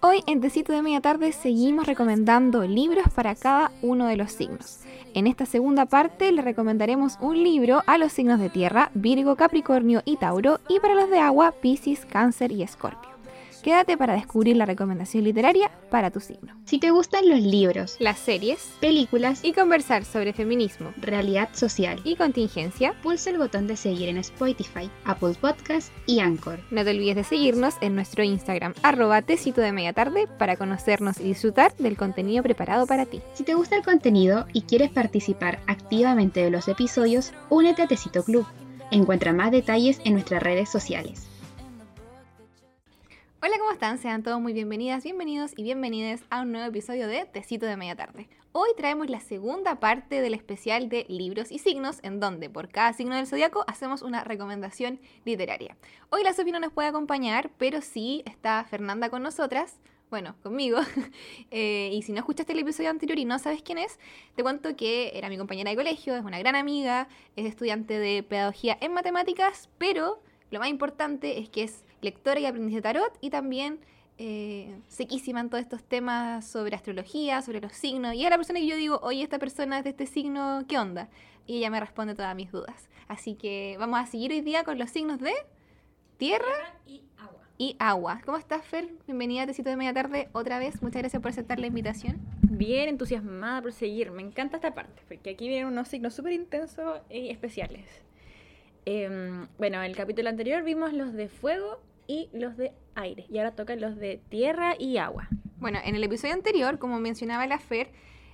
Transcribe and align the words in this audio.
Hoy 0.00 0.22
en 0.26 0.40
Tecito 0.40 0.72
de 0.72 0.82
Media 0.82 1.00
Tarde 1.00 1.32
seguimos 1.32 1.86
recomendando 1.86 2.64
libros 2.64 3.06
para 3.14 3.34
cada 3.34 3.72
uno 3.82 4.06
de 4.06 4.16
los 4.16 4.32
signos. 4.32 4.80
En 5.14 5.26
esta 5.26 5.46
segunda 5.46 5.86
parte 5.86 6.30
le 6.32 6.42
recomendaremos 6.42 7.16
un 7.20 7.42
libro 7.42 7.82
a 7.86 7.96
los 7.98 8.12
signos 8.12 8.40
de 8.40 8.50
tierra, 8.50 8.90
Virgo, 8.94 9.36
Capricornio 9.36 10.02
y 10.04 10.16
Tauro, 10.16 10.60
y 10.68 10.80
para 10.80 10.94
los 10.94 11.10
de 11.10 11.20
agua, 11.20 11.52
Piscis, 11.60 12.04
Cáncer 12.04 12.52
y 12.52 12.62
Escorpio. 12.62 13.13
Quédate 13.64 13.96
para 13.96 14.12
descubrir 14.12 14.58
la 14.58 14.66
recomendación 14.66 15.24
literaria 15.24 15.70
para 15.88 16.10
tu 16.10 16.20
signo. 16.20 16.54
Si 16.66 16.78
te 16.78 16.90
gustan 16.90 17.26
los 17.26 17.40
libros, 17.40 17.96
las 17.98 18.18
series, 18.18 18.74
películas 18.78 19.42
y 19.42 19.54
conversar 19.54 20.04
sobre 20.04 20.34
feminismo, 20.34 20.92
realidad 20.98 21.48
social 21.54 21.98
y 22.04 22.16
contingencia, 22.16 22.92
pulsa 23.02 23.30
el 23.30 23.38
botón 23.38 23.66
de 23.66 23.78
seguir 23.78 24.10
en 24.10 24.18
Spotify, 24.18 24.90
Apple 25.06 25.32
Podcast 25.40 25.90
y 26.04 26.20
Anchor. 26.20 26.60
No 26.70 26.84
te 26.84 26.90
olvides 26.90 27.16
de 27.16 27.24
seguirnos 27.24 27.76
en 27.80 27.94
nuestro 27.94 28.22
Instagram, 28.22 28.74
arroba 28.82 29.22
tecito 29.22 29.62
de 29.62 29.72
media 29.72 29.94
tarde, 29.94 30.28
para 30.38 30.58
conocernos 30.58 31.18
y 31.18 31.24
disfrutar 31.24 31.74
del 31.78 31.96
contenido 31.96 32.42
preparado 32.42 32.86
para 32.86 33.06
ti. 33.06 33.22
Si 33.32 33.44
te 33.44 33.54
gusta 33.54 33.76
el 33.76 33.82
contenido 33.82 34.44
y 34.52 34.60
quieres 34.60 34.90
participar 34.90 35.60
activamente 35.66 36.40
de 36.40 36.50
los 36.50 36.68
episodios, 36.68 37.32
únete 37.48 37.80
a 37.80 37.88
Tecito 37.88 38.24
Club. 38.24 38.46
Encuentra 38.90 39.32
más 39.32 39.50
detalles 39.52 40.02
en 40.04 40.12
nuestras 40.12 40.42
redes 40.42 40.68
sociales. 40.68 41.30
Hola, 43.46 43.58
¿cómo 43.58 43.72
están? 43.72 43.98
Sean 43.98 44.22
todos 44.22 44.40
muy 44.40 44.54
bienvenidas, 44.54 45.04
bienvenidos 45.04 45.52
y 45.54 45.64
bienvenidas 45.64 46.22
a 46.30 46.40
un 46.40 46.52
nuevo 46.52 46.66
episodio 46.66 47.06
de 47.06 47.26
Tecito 47.26 47.66
de 47.66 47.76
Media 47.76 47.94
Tarde. 47.94 48.26
Hoy 48.52 48.70
traemos 48.74 49.10
la 49.10 49.20
segunda 49.20 49.80
parte 49.80 50.22
del 50.22 50.32
especial 50.32 50.88
de 50.88 51.04
libros 51.10 51.52
y 51.52 51.58
signos, 51.58 51.98
en 52.02 52.20
donde 52.20 52.48
por 52.48 52.70
cada 52.70 52.94
signo 52.94 53.16
del 53.16 53.26
zodiaco 53.26 53.62
hacemos 53.66 54.00
una 54.00 54.24
recomendación 54.24 54.98
literaria. 55.26 55.76
Hoy 56.08 56.24
la 56.24 56.32
Sofía 56.32 56.54
no 56.54 56.60
nos 56.60 56.72
puede 56.72 56.88
acompañar, 56.88 57.50
pero 57.58 57.82
sí 57.82 58.22
está 58.24 58.64
Fernanda 58.64 59.10
con 59.10 59.22
nosotras, 59.22 59.78
bueno, 60.08 60.36
conmigo. 60.42 60.78
Eh, 61.50 61.90
y 61.92 62.00
si 62.00 62.12
no 62.12 62.20
escuchaste 62.20 62.54
el 62.54 62.60
episodio 62.60 62.88
anterior 62.88 63.18
y 63.18 63.26
no 63.26 63.38
sabes 63.38 63.62
quién 63.62 63.76
es, 63.76 63.98
te 64.36 64.42
cuento 64.42 64.74
que 64.74 65.12
era 65.14 65.28
mi 65.28 65.36
compañera 65.36 65.70
de 65.70 65.76
colegio, 65.76 66.16
es 66.16 66.24
una 66.24 66.38
gran 66.38 66.56
amiga, 66.56 67.08
es 67.36 67.44
estudiante 67.44 67.98
de 67.98 68.22
pedagogía 68.22 68.78
en 68.80 68.94
matemáticas, 68.94 69.68
pero 69.76 70.22
lo 70.50 70.60
más 70.60 70.68
importante 70.68 71.38
es 71.38 71.48
que 71.48 71.64
es 71.64 71.84
lectora 72.04 72.38
y 72.38 72.46
aprendiz 72.46 72.76
de 72.76 72.82
tarot 72.82 73.18
y 73.20 73.30
también 73.30 73.80
eh, 74.16 74.78
sequísima 74.86 75.40
en 75.40 75.50
todos 75.50 75.62
estos 75.62 75.82
temas 75.82 76.46
sobre 76.46 76.76
astrología, 76.76 77.42
sobre 77.42 77.60
los 77.60 77.72
signos. 77.72 78.14
Y 78.14 78.24
es 78.24 78.30
la 78.30 78.36
persona 78.36 78.60
que 78.60 78.66
yo 78.66 78.76
digo, 78.76 79.00
oye, 79.02 79.22
esta 79.22 79.40
persona 79.40 79.78
es 79.78 79.84
de 79.84 79.90
este 79.90 80.06
signo, 80.06 80.64
¿qué 80.68 80.78
onda? 80.78 81.08
Y 81.46 81.58
ella 81.58 81.70
me 81.70 81.80
responde 81.80 82.14
todas 82.14 82.34
mis 82.36 82.52
dudas. 82.52 82.88
Así 83.08 83.34
que 83.34 83.76
vamos 83.78 83.98
a 83.98 84.06
seguir 84.06 84.30
hoy 84.30 84.40
día 84.40 84.62
con 84.62 84.78
los 84.78 84.90
signos 84.90 85.18
de 85.18 85.32
tierra, 86.16 86.78
y 86.86 87.02
agua. 87.18 87.40
Y 87.58 87.76
agua. 87.80 88.20
¿Cómo 88.24 88.38
estás, 88.38 88.64
Fer? 88.64 88.88
Bienvenida 89.06 89.42
a 89.42 89.46
Tecito 89.46 89.68
de 89.68 89.76
Media 89.76 89.92
Tarde 89.92 90.28
otra 90.32 90.60
vez. 90.60 90.80
Muchas 90.80 91.02
gracias 91.02 91.20
por 91.20 91.32
aceptar 91.32 91.58
la 91.58 91.66
invitación. 91.66 92.20
Bien 92.42 92.88
entusiasmada 92.88 93.62
por 93.62 93.72
seguir. 93.72 94.12
Me 94.12 94.22
encanta 94.22 94.56
esta 94.56 94.74
parte, 94.74 95.02
porque 95.08 95.30
aquí 95.30 95.48
vienen 95.48 95.66
unos 95.66 95.88
signos 95.88 96.14
súper 96.14 96.32
intensos 96.34 97.00
y 97.10 97.30
especiales. 97.30 97.88
Em, 98.86 99.48
bueno, 99.58 99.78
en 99.78 99.84
el 99.90 99.96
capítulo 99.96 100.28
anterior 100.28 100.62
vimos 100.62 100.92
los 100.92 101.14
de 101.14 101.28
fuego 101.28 101.80
y 102.06 102.28
los 102.32 102.56
de 102.56 102.72
aire. 102.94 103.26
Y 103.28 103.38
ahora 103.38 103.54
tocan 103.54 103.80
los 103.80 103.96
de 103.96 104.20
tierra 104.28 104.74
y 104.78 104.98
agua. 104.98 105.28
Bueno, 105.58 105.78
en 105.82 105.94
el 105.94 106.04
episodio 106.04 106.34
anterior, 106.34 106.78
como 106.78 106.98
mencionaba 107.00 107.46
la 107.46 107.58
Fer, 107.58 107.90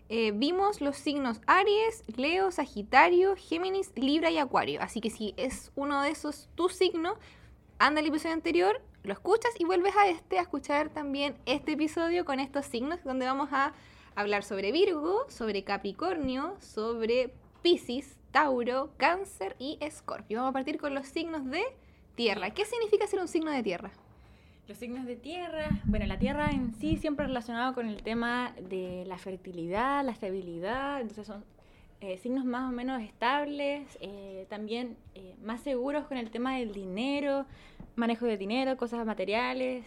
eh, 0.08 0.32
vimos 0.32 0.80
los 0.80 0.96
signos 0.96 1.40
Aries, 1.46 2.02
Leo, 2.16 2.50
Sagitario, 2.50 3.36
Géminis, 3.36 3.92
Libra 3.94 4.30
y 4.30 4.38
Acuario. 4.38 4.82
Así 4.82 5.00
que 5.00 5.10
si 5.10 5.34
es 5.36 5.70
uno 5.76 6.02
de 6.02 6.10
esos 6.10 6.48
tu 6.56 6.68
signo, 6.68 7.14
anda 7.78 8.00
el 8.00 8.08
episodio 8.08 8.34
anterior, 8.34 8.82
lo 9.04 9.12
escuchas 9.12 9.52
y 9.58 9.64
vuelves 9.64 9.94
a 9.96 10.08
este 10.08 10.38
a 10.38 10.42
escuchar 10.42 10.91
también 10.91 11.36
este 11.46 11.72
episodio 11.72 12.24
con 12.24 12.41
estos 12.41 12.66
signos 12.66 13.02
donde 13.04 13.26
vamos 13.26 13.50
a 13.52 13.72
hablar 14.14 14.42
sobre 14.42 14.72
Virgo, 14.72 15.24
sobre 15.28 15.62
Capricornio, 15.62 16.56
sobre 16.60 17.32
Pisces, 17.62 18.16
Tauro, 18.32 18.91
Cáncer 18.97 19.56
y 19.59 19.78
Escorpio. 19.80 20.38
Vamos 20.38 20.50
a 20.50 20.54
partir 20.54 20.78
con 20.78 20.94
los 20.94 21.06
signos 21.06 21.44
de 21.47 21.62
tierra. 22.15 22.50
¿Qué 22.50 22.65
significa 22.65 23.06
ser 23.06 23.21
un 23.21 23.28
signo 23.28 23.50
de 23.50 23.62
tierra? 23.62 23.91
Los 24.69 24.78
signos 24.78 25.04
de 25.04 25.16
tierra, 25.16 25.69
bueno, 25.84 26.06
la 26.06 26.19
tierra 26.19 26.50
en 26.50 26.72
sí 26.75 26.97
siempre 26.97 27.26
relacionado 27.26 27.75
con 27.75 27.88
el 27.88 28.03
tema 28.03 28.54
de 28.69 29.04
la 29.06 29.19
fertilidad, 29.19 30.04
la 30.04 30.12
estabilidad, 30.12 31.00
entonces 31.00 31.26
son 31.26 31.44
eh, 32.00 32.16
signos 32.19 32.44
más 32.44 32.69
o 32.71 32.72
menos 32.72 33.03
estables, 33.03 33.98
eh, 34.00 34.47
también 34.48 34.97
eh, 35.15 35.34
más 35.43 35.60
seguros 35.60 36.06
con 36.06 36.16
el 36.16 36.31
tema 36.31 36.56
del 36.56 36.72
dinero, 36.72 37.47
manejo 37.97 38.25
de 38.25 38.38
dinero, 38.38 38.77
cosas 38.77 39.04
materiales. 39.04 39.84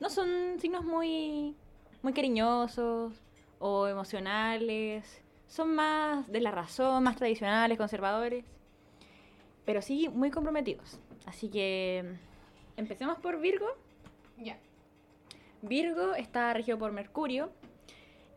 no 0.00 0.08
son 0.08 0.28
signos 0.58 0.84
muy, 0.84 1.54
muy 2.02 2.12
cariñosos 2.12 3.20
o 3.58 3.88
emocionales, 3.88 5.22
son 5.48 5.74
más 5.74 6.30
de 6.32 6.40
la 6.40 6.50
razón, 6.50 7.02
más 7.02 7.16
tradicionales, 7.16 7.76
conservadores, 7.76 8.44
pero 9.66 9.82
sí 9.82 10.08
muy 10.08 10.30
comprometidos. 10.30 10.98
Así 11.26 11.48
que 11.48 12.16
empecemos 12.76 13.18
por 13.18 13.40
Virgo. 13.40 13.66
Ya. 14.38 14.58
Virgo 15.62 16.14
está 16.14 16.52
regido 16.52 16.78
por 16.78 16.92
Mercurio. 16.92 17.50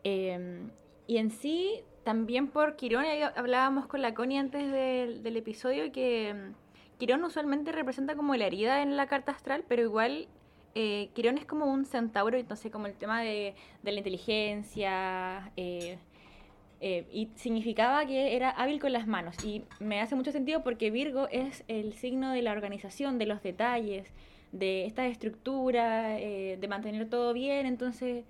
Em, 0.04 0.70
y 1.06 1.18
en 1.18 1.30
sí, 1.30 1.82
también 2.04 2.48
por 2.48 2.76
Quirón, 2.76 3.04
hablábamos 3.36 3.86
con 3.86 4.00
la 4.00 4.14
Connie 4.14 4.38
antes 4.38 4.70
del, 4.72 5.36
episodio 5.36 5.92
que 5.92 6.30
em, 6.30 6.54
Quirón 6.98 7.22
usualmente 7.24 7.72
representa 7.72 8.16
como 8.16 8.34
la 8.34 8.46
herida 8.46 8.82
en 8.82 8.96
la 8.96 9.06
carta 9.06 9.32
astral, 9.32 9.64
pero 9.68 9.82
igual 9.82 10.28
eh, 10.74 11.10
Quirón 11.14 11.38
es 11.38 11.44
como 11.44 11.66
un 11.66 11.84
centauro, 11.84 12.38
entonces 12.38 12.72
como 12.72 12.86
el 12.86 12.94
tema 12.94 13.20
de, 13.20 13.54
de 13.82 13.92
la 13.92 13.98
inteligencia, 13.98 15.52
eh, 15.56 15.98
eh, 16.80 17.06
y 17.12 17.28
significaba 17.34 18.06
que 18.06 18.36
era 18.36 18.50
hábil 18.50 18.80
con 18.80 18.92
las 18.92 19.06
manos. 19.06 19.36
Y 19.44 19.64
me 19.80 20.00
hace 20.00 20.14
mucho 20.14 20.30
sentido 20.30 20.62
porque 20.62 20.90
Virgo 20.90 21.28
es 21.28 21.64
el 21.68 21.94
signo 21.94 22.32
de 22.32 22.42
la 22.42 22.52
organización, 22.52 23.18
de 23.18 23.26
los 23.26 23.42
detalles, 23.42 24.12
de 24.52 24.86
esta 24.86 25.06
estructura, 25.06 26.18
eh, 26.18 26.56
de 26.60 26.68
mantener 26.68 27.08
todo 27.08 27.32
bien. 27.32 27.66
Entonces, 27.66 28.24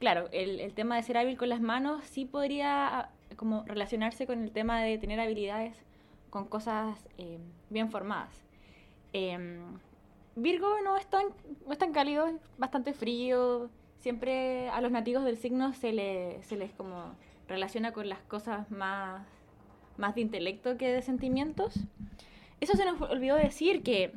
claro, 0.00 0.28
el, 0.32 0.72
tema 0.74 0.96
de 0.96 1.02
ser 1.04 1.16
hábil 1.16 1.36
con 1.36 1.48
las 1.48 1.60
manos 1.60 2.02
sí 2.04 2.24
podría 2.24 2.98
ah, 3.00 3.10
como 3.36 3.64
relacionarse 3.66 4.26
con 4.26 4.42
el 4.42 4.50
tema 4.50 4.82
de 4.82 4.98
tener 4.98 5.20
habilidades 5.20 5.76
con 6.30 6.46
cosas 6.46 6.98
eh, 7.18 7.38
bien 7.70 7.90
formadas. 7.90 8.42
Em, 9.12 9.78
Virgo 10.34 10.68
no 10.82 10.96
es, 10.96 11.06
tan, 11.06 11.26
no 11.66 11.72
es 11.72 11.78
tan 11.78 11.92
cálido, 11.92 12.26
es 12.26 12.34
bastante 12.58 12.94
frío. 12.94 13.70
Siempre 14.00 14.68
a 14.70 14.80
los 14.80 14.90
nativos 14.90 15.24
del 15.24 15.36
signo 15.36 15.72
se, 15.74 15.92
le, 15.92 16.42
se 16.42 16.56
les 16.56 16.72
como 16.72 17.14
relaciona 17.52 17.92
con 17.92 18.08
las 18.08 18.20
cosas 18.20 18.70
más, 18.70 19.26
más 19.96 20.14
de 20.14 20.22
intelecto 20.22 20.76
que 20.76 20.88
de 20.92 21.02
sentimientos. 21.02 21.74
Eso 22.60 22.74
se 22.74 22.84
nos 22.84 23.00
olvidó 23.00 23.36
decir 23.36 23.82
que 23.82 24.12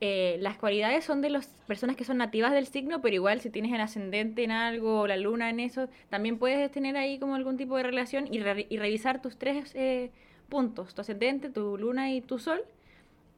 eh, 0.00 0.36
las 0.40 0.58
cualidades 0.58 1.04
son 1.04 1.22
de 1.22 1.30
las 1.30 1.46
personas 1.66 1.96
que 1.96 2.04
son 2.04 2.18
nativas 2.18 2.52
del 2.52 2.66
signo, 2.66 3.00
pero 3.00 3.14
igual 3.14 3.40
si 3.40 3.50
tienes 3.50 3.72
el 3.72 3.80
ascendente 3.80 4.44
en 4.44 4.50
algo 4.50 5.00
o 5.00 5.06
la 5.06 5.16
luna 5.16 5.50
en 5.50 5.60
eso, 5.60 5.88
también 6.10 6.38
puedes 6.38 6.70
tener 6.70 6.96
ahí 6.96 7.18
como 7.18 7.34
algún 7.34 7.56
tipo 7.56 7.76
de 7.76 7.82
relación 7.82 8.26
y, 8.30 8.38
y 8.38 8.76
revisar 8.76 9.22
tus 9.22 9.36
tres 9.36 9.74
eh, 9.74 10.10
puntos, 10.48 10.94
tu 10.94 11.00
ascendente, 11.00 11.48
tu 11.48 11.78
luna 11.78 12.12
y 12.12 12.20
tu 12.20 12.38
sol, 12.38 12.62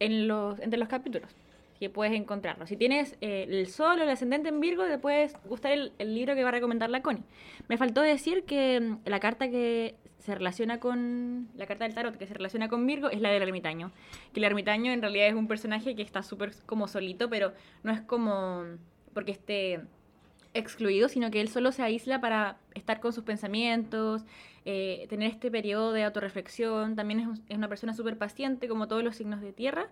en 0.00 0.28
los, 0.28 0.58
entre 0.60 0.78
los 0.78 0.88
capítulos 0.88 1.30
que 1.78 1.90
puedes 1.90 2.14
encontrarlo. 2.14 2.66
Si 2.66 2.76
tienes 2.76 3.16
eh, 3.20 3.46
el 3.48 3.66
sol 3.68 4.00
o 4.00 4.02
el 4.02 4.08
ascendente 4.08 4.48
en 4.48 4.60
Virgo, 4.60 4.84
te 4.86 4.98
puedes 4.98 5.34
gustar 5.44 5.72
el, 5.72 5.92
libro 6.14 6.34
que 6.34 6.42
va 6.42 6.48
a 6.48 6.52
recomendar 6.52 6.90
la 6.90 7.02
Connie. 7.02 7.24
Me 7.68 7.76
faltó 7.76 8.02
decir 8.02 8.44
que 8.44 8.80
mm, 8.80 8.98
la 9.04 9.20
carta 9.20 9.48
que 9.48 9.94
se 10.18 10.34
relaciona 10.34 10.80
con 10.80 11.48
la 11.54 11.66
carta 11.66 11.84
del 11.84 11.94
tarot 11.94 12.16
que 12.16 12.26
se 12.26 12.34
relaciona 12.34 12.68
con 12.68 12.84
Virgo 12.86 13.08
es 13.10 13.20
la 13.20 13.30
del 13.30 13.42
ermitaño. 13.42 13.92
Que 14.32 14.40
el 14.40 14.44
ermitaño 14.44 14.92
en 14.92 15.00
realidad 15.00 15.28
es 15.28 15.34
un 15.34 15.46
personaje 15.46 15.94
que 15.94 16.02
está 16.02 16.22
súper 16.22 16.52
como 16.66 16.88
solito, 16.88 17.30
pero 17.30 17.52
no 17.84 17.92
es 17.92 18.00
como 18.00 18.64
porque 19.14 19.32
esté 19.32 19.80
excluido, 20.54 21.08
sino 21.08 21.30
que 21.30 21.40
él 21.40 21.48
solo 21.48 21.70
se 21.70 21.82
aísla 21.82 22.20
para 22.20 22.58
estar 22.74 22.98
con 23.00 23.12
sus 23.12 23.22
pensamientos, 23.22 24.24
eh, 24.64 25.06
tener 25.08 25.30
este 25.30 25.50
periodo 25.50 25.92
de 25.92 26.02
autorreflexión. 26.02 26.96
También 26.96 27.20
es, 27.20 27.28
es 27.48 27.56
una 27.56 27.68
persona 27.68 27.94
súper 27.94 28.18
paciente, 28.18 28.66
como 28.66 28.88
todos 28.88 29.04
los 29.04 29.14
signos 29.14 29.40
de 29.40 29.52
tierra. 29.52 29.88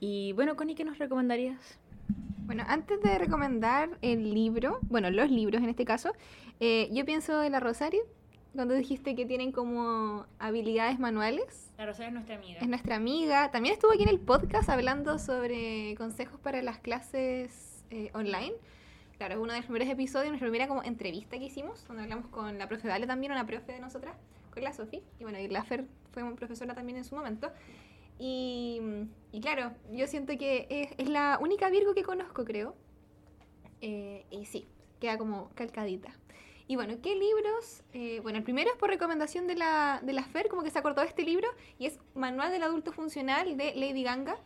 Y 0.00 0.32
bueno, 0.32 0.56
Connie, 0.56 0.74
¿qué 0.74 0.84
nos 0.84 0.98
recomendarías? 0.98 1.78
Bueno, 2.46 2.64
antes 2.68 3.00
de 3.02 3.18
recomendar 3.18 3.90
el 4.02 4.32
libro, 4.34 4.78
bueno, 4.82 5.10
los 5.10 5.30
libros 5.30 5.62
en 5.62 5.68
este 5.68 5.84
caso, 5.84 6.12
eh, 6.60 6.88
yo 6.92 7.04
pienso 7.04 7.42
en 7.42 7.52
la 7.52 7.60
Rosario, 7.60 8.02
cuando 8.54 8.74
dijiste 8.74 9.14
que 9.14 9.26
tienen 9.26 9.52
como 9.52 10.26
habilidades 10.38 10.98
manuales. 10.98 11.70
La 11.76 11.86
Rosario 11.86 12.08
es 12.08 12.14
nuestra 12.14 12.36
amiga. 12.36 12.60
Es 12.60 12.68
nuestra 12.68 12.96
amiga. 12.96 13.50
También 13.50 13.74
estuvo 13.74 13.92
aquí 13.92 14.02
en 14.02 14.08
el 14.08 14.18
podcast 14.18 14.68
hablando 14.68 15.18
sobre 15.18 15.94
consejos 15.96 16.40
para 16.40 16.62
las 16.62 16.78
clases 16.78 17.84
eh, 17.90 18.10
online. 18.14 18.54
Claro, 19.18 19.34
es 19.34 19.40
uno 19.40 19.52
de 19.52 19.58
los 19.58 19.66
primeros 19.66 19.88
episodios, 19.88 20.28
nuestra 20.28 20.48
primera 20.48 20.68
como 20.68 20.82
entrevista 20.82 21.38
que 21.38 21.44
hicimos, 21.44 21.86
donde 21.86 22.02
hablamos 22.02 22.26
con 22.28 22.58
la 22.58 22.68
profe 22.68 22.88
Dale 22.88 23.06
también, 23.06 23.32
una 23.32 23.46
profe 23.46 23.72
de 23.72 23.80
nosotras, 23.80 24.14
con 24.52 24.62
la 24.62 24.72
Sofi. 24.72 25.02
Y 25.18 25.22
bueno, 25.22 25.38
y 25.38 25.48
la 25.48 25.64
Fer 25.64 25.86
fue 26.12 26.22
una 26.22 26.36
profesora 26.36 26.74
también 26.74 26.98
en 26.98 27.04
su 27.04 27.14
momento. 27.14 27.50
Y, 28.18 28.80
claro, 29.42 29.72
yo 29.92 30.06
siento 30.06 30.36
que 30.38 30.66
es, 30.98 31.08
la 31.08 31.38
única 31.40 31.68
Virgo 31.70 31.94
que 31.94 32.02
conozco, 32.02 32.44
creo. 32.44 32.74
Eh, 33.80 34.24
y 34.30 34.46
sí, 34.46 34.66
queda 35.00 35.18
como 35.18 35.50
calcadita. 35.54 36.12
Y 36.68 36.74
bueno, 36.76 36.94
¿qué 37.00 37.14
libros? 37.14 37.84
Eh, 37.92 38.18
bueno, 38.22 38.38
el 38.38 38.44
primero 38.44 38.70
es 38.70 38.76
por 38.76 38.90
recomendación 38.90 39.46
de 39.46 39.54
la, 39.54 40.00
de 40.02 40.12
la 40.12 40.24
FER, 40.24 40.48
como 40.48 40.62
que 40.62 40.70
se 40.70 40.78
acordó 40.78 41.02
de 41.02 41.08
este 41.08 41.22
libro, 41.22 41.48
y 41.78 41.86
es 41.86 42.00
Manual 42.14 42.50
del 42.50 42.62
Adulto 42.64 42.92
Funcional 42.92 43.56
de 43.56 43.74
Lady 43.76 44.02
Ganga. 44.02 44.36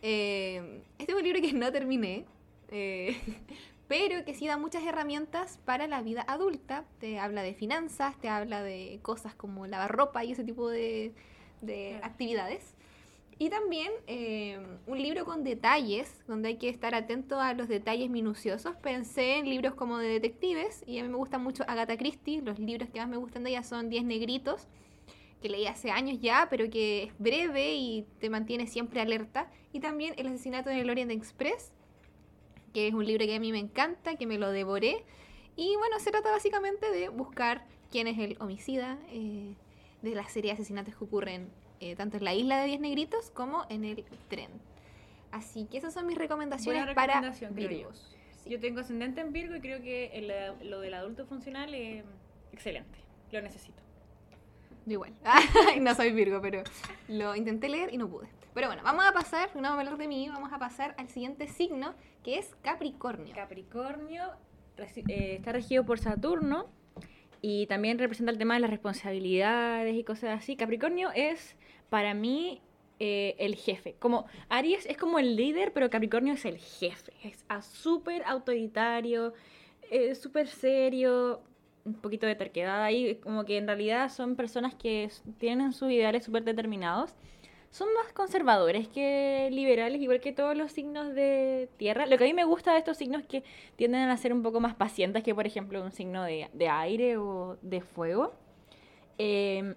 Eh, 0.00 0.82
este 0.98 1.12
es 1.12 1.18
un 1.18 1.24
libro 1.24 1.40
que 1.42 1.52
no 1.54 1.70
terminé, 1.70 2.24
eh, 2.70 3.20
pero 3.88 4.24
que 4.24 4.34
sí 4.34 4.46
da 4.46 4.56
muchas 4.56 4.82
herramientas 4.84 5.58
para 5.64 5.86
la 5.86 6.00
vida 6.02 6.24
adulta. 6.26 6.84
Te 7.00 7.18
habla 7.18 7.42
de 7.42 7.52
finanzas, 7.54 8.18
te 8.18 8.28
habla 8.30 8.62
de 8.62 9.00
cosas 9.02 9.34
como 9.34 9.66
lavar 9.66 9.90
ropa 9.94 10.24
y 10.24 10.32
ese 10.32 10.44
tipo 10.44 10.68
de, 10.70 11.12
de 11.60 11.96
Claro. 11.98 12.06
actividades. 12.06 12.74
Y 13.40 13.50
también 13.50 13.92
eh, 14.08 14.58
un 14.88 15.00
libro 15.00 15.24
con 15.24 15.44
detalles, 15.44 16.24
donde 16.26 16.48
hay 16.48 16.56
que 16.56 16.68
estar 16.68 16.96
atento 16.96 17.40
a 17.40 17.54
los 17.54 17.68
detalles 17.68 18.10
minuciosos. 18.10 18.74
Pensé 18.76 19.36
en 19.36 19.48
libros 19.48 19.74
como 19.74 19.98
de 19.98 20.08
detectives, 20.08 20.82
y 20.86 20.98
a 20.98 21.04
mí 21.04 21.08
me 21.08 21.16
gusta 21.16 21.38
mucho 21.38 21.62
Agatha 21.68 21.96
Christie. 21.96 22.42
Los 22.42 22.58
libros 22.58 22.88
que 22.90 22.98
más 22.98 23.08
me 23.08 23.16
gustan 23.16 23.44
de 23.44 23.50
ella 23.50 23.62
son 23.62 23.90
10 23.90 24.04
negritos, 24.04 24.66
que 25.40 25.48
leí 25.48 25.66
hace 25.68 25.92
años 25.92 26.18
ya, 26.20 26.48
pero 26.50 26.68
que 26.68 27.04
es 27.04 27.18
breve 27.20 27.76
y 27.76 28.06
te 28.18 28.28
mantiene 28.28 28.66
siempre 28.66 29.00
alerta. 29.00 29.48
Y 29.72 29.78
también 29.78 30.14
El 30.16 30.26
asesinato 30.26 30.70
en 30.70 30.78
el 30.78 30.90
Orient 30.90 31.12
Express, 31.12 31.70
que 32.74 32.88
es 32.88 32.94
un 32.94 33.06
libro 33.06 33.24
que 33.24 33.36
a 33.36 33.40
mí 33.40 33.52
me 33.52 33.60
encanta, 33.60 34.16
que 34.16 34.26
me 34.26 34.38
lo 34.38 34.50
devoré. 34.50 35.04
Y 35.54 35.76
bueno, 35.76 36.00
se 36.00 36.10
trata 36.10 36.32
básicamente 36.32 36.90
de 36.90 37.08
buscar 37.08 37.64
quién 37.92 38.08
es 38.08 38.18
el 38.18 38.36
homicida 38.40 38.98
eh, 39.10 39.54
de 40.02 40.14
la 40.16 40.28
serie 40.28 40.50
de 40.50 40.54
asesinatos 40.54 40.96
que 40.96 41.04
ocurren 41.04 41.50
eh, 41.80 41.96
tanto 41.96 42.16
en 42.16 42.24
la 42.24 42.34
isla 42.34 42.58
de 42.60 42.66
Diez 42.66 42.80
Negritos 42.80 43.30
como 43.30 43.64
en 43.68 43.84
el 43.84 44.04
tren. 44.28 44.50
Así 45.30 45.66
que 45.66 45.78
esas 45.78 45.92
son 45.94 46.06
mis 46.06 46.16
recomendaciones 46.18 46.94
para. 46.94 47.20
Virgos. 47.50 48.16
Sí. 48.42 48.50
Yo 48.50 48.60
tengo 48.60 48.80
ascendente 48.80 49.20
en 49.20 49.32
Virgo 49.32 49.56
y 49.56 49.60
creo 49.60 49.82
que 49.82 50.06
el- 50.14 50.68
lo 50.70 50.80
del 50.80 50.94
adulto 50.94 51.26
funcional 51.26 51.74
es 51.74 52.04
excelente. 52.52 52.98
Lo 53.30 53.42
necesito. 53.42 53.82
Yo 54.86 54.92
igual. 54.94 55.12
no 55.82 55.94
soy 55.94 56.12
Virgo, 56.12 56.40
pero 56.40 56.62
lo 57.08 57.36
intenté 57.36 57.68
leer 57.68 57.92
y 57.92 57.98
no 57.98 58.08
pude. 58.08 58.26
Pero 58.54 58.68
bueno, 58.68 58.82
vamos 58.82 59.04
a 59.04 59.12
pasar, 59.12 59.50
no 59.54 59.60
vamos 59.62 59.76
a 59.76 59.80
hablar 59.80 59.98
de 59.98 60.08
mí, 60.08 60.28
vamos 60.30 60.50
a 60.52 60.58
pasar 60.58 60.94
al 60.96 61.08
siguiente 61.08 61.46
signo, 61.46 61.94
que 62.24 62.38
es 62.38 62.54
Capricornio. 62.62 63.34
Capricornio 63.34 64.32
eh, 64.78 65.34
está 65.38 65.52
regido 65.52 65.84
por 65.84 65.98
Saturno 65.98 66.66
y 67.42 67.66
también 67.66 67.98
representa 67.98 68.32
el 68.32 68.38
tema 68.38 68.54
de 68.54 68.60
las 68.60 68.70
responsabilidades 68.70 69.94
y 69.94 70.04
cosas 70.04 70.38
así. 70.40 70.56
Capricornio 70.56 71.10
es, 71.14 71.54
para 71.88 72.14
mí, 72.14 72.60
eh, 73.00 73.36
el 73.38 73.54
jefe. 73.54 73.94
Como 73.98 74.26
Aries 74.48 74.84
es 74.86 74.96
como 74.96 75.18
el 75.20 75.36
líder, 75.36 75.72
pero 75.72 75.88
Capricornio 75.88 76.34
es 76.34 76.44
el 76.44 76.58
jefe. 76.58 77.12
Es 77.22 77.44
súper 77.64 78.24
autoritario, 78.24 79.34
eh, 79.90 80.16
súper 80.16 80.48
serio, 80.48 81.40
un 81.84 81.94
poquito 81.94 82.26
de 82.26 82.34
terquedad 82.34 82.82
ahí. 82.82 83.16
Como 83.16 83.44
que 83.44 83.56
en 83.56 83.66
realidad 83.66 84.10
son 84.10 84.34
personas 84.34 84.74
que 84.74 85.10
tienen 85.38 85.72
sus 85.72 85.92
ideales 85.92 86.24
súper 86.24 86.42
determinados. 86.42 87.14
Son 87.70 87.86
más 87.94 88.12
conservadores 88.12 88.88
que 88.88 89.48
liberales, 89.52 90.00
igual 90.00 90.20
que 90.20 90.32
todos 90.32 90.56
los 90.56 90.72
signos 90.72 91.14
de 91.14 91.68
tierra. 91.76 92.06
Lo 92.06 92.18
que 92.18 92.24
a 92.24 92.26
mí 92.26 92.34
me 92.34 92.44
gusta 92.44 92.72
de 92.72 92.78
estos 92.78 92.96
signos 92.96 93.22
es 93.22 93.28
que 93.28 93.44
tienden 93.76 94.08
a 94.08 94.16
ser 94.16 94.32
un 94.32 94.42
poco 94.42 94.58
más 94.58 94.74
pacientes 94.74 95.22
que, 95.22 95.34
por 95.34 95.46
ejemplo, 95.46 95.82
un 95.82 95.92
signo 95.92 96.24
de, 96.24 96.48
de 96.52 96.68
aire 96.68 97.18
o 97.18 97.58
de 97.62 97.80
fuego. 97.80 98.32
Eh, 99.18 99.74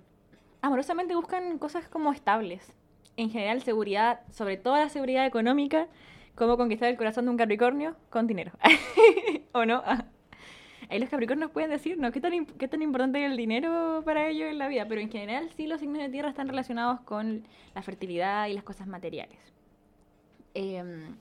amorosamente 0.61 1.15
buscan 1.15 1.57
cosas 1.57 1.87
como 1.87 2.11
estables. 2.11 2.73
En 3.17 3.29
general, 3.29 3.61
seguridad, 3.61 4.21
sobre 4.31 4.57
todo 4.57 4.75
la 4.77 4.89
seguridad 4.89 5.25
económica, 5.25 5.87
cómo 6.35 6.57
conquistar 6.57 6.89
el 6.89 6.97
corazón 6.97 7.25
de 7.25 7.31
un 7.31 7.37
Capricornio 7.37 7.95
con 8.09 8.27
dinero. 8.27 8.51
¿O 9.53 9.65
no? 9.65 9.83
Ahí 10.89 10.99
los 10.99 11.09
Capricornios 11.09 11.51
pueden 11.51 11.69
decir, 11.69 11.97
¿no? 11.97 12.11
¿Qué 12.11 12.19
tan, 12.19 12.45
¿Qué 12.45 12.67
tan 12.67 12.81
importante 12.81 13.23
es 13.23 13.31
el 13.31 13.37
dinero 13.37 14.01
para 14.03 14.27
ellos 14.27 14.49
en 14.49 14.57
la 14.57 14.67
vida? 14.67 14.87
Pero 14.87 14.99
en 14.99 15.09
general 15.09 15.49
sí 15.55 15.67
los 15.67 15.79
signos 15.79 16.01
de 16.01 16.09
tierra 16.09 16.29
están 16.29 16.49
relacionados 16.49 16.99
con 17.01 17.47
la 17.73 17.81
fertilidad 17.81 18.47
y 18.47 18.53
las 18.53 18.63
cosas 18.63 18.87
materiales. 18.87 19.39
Em, 20.53 21.15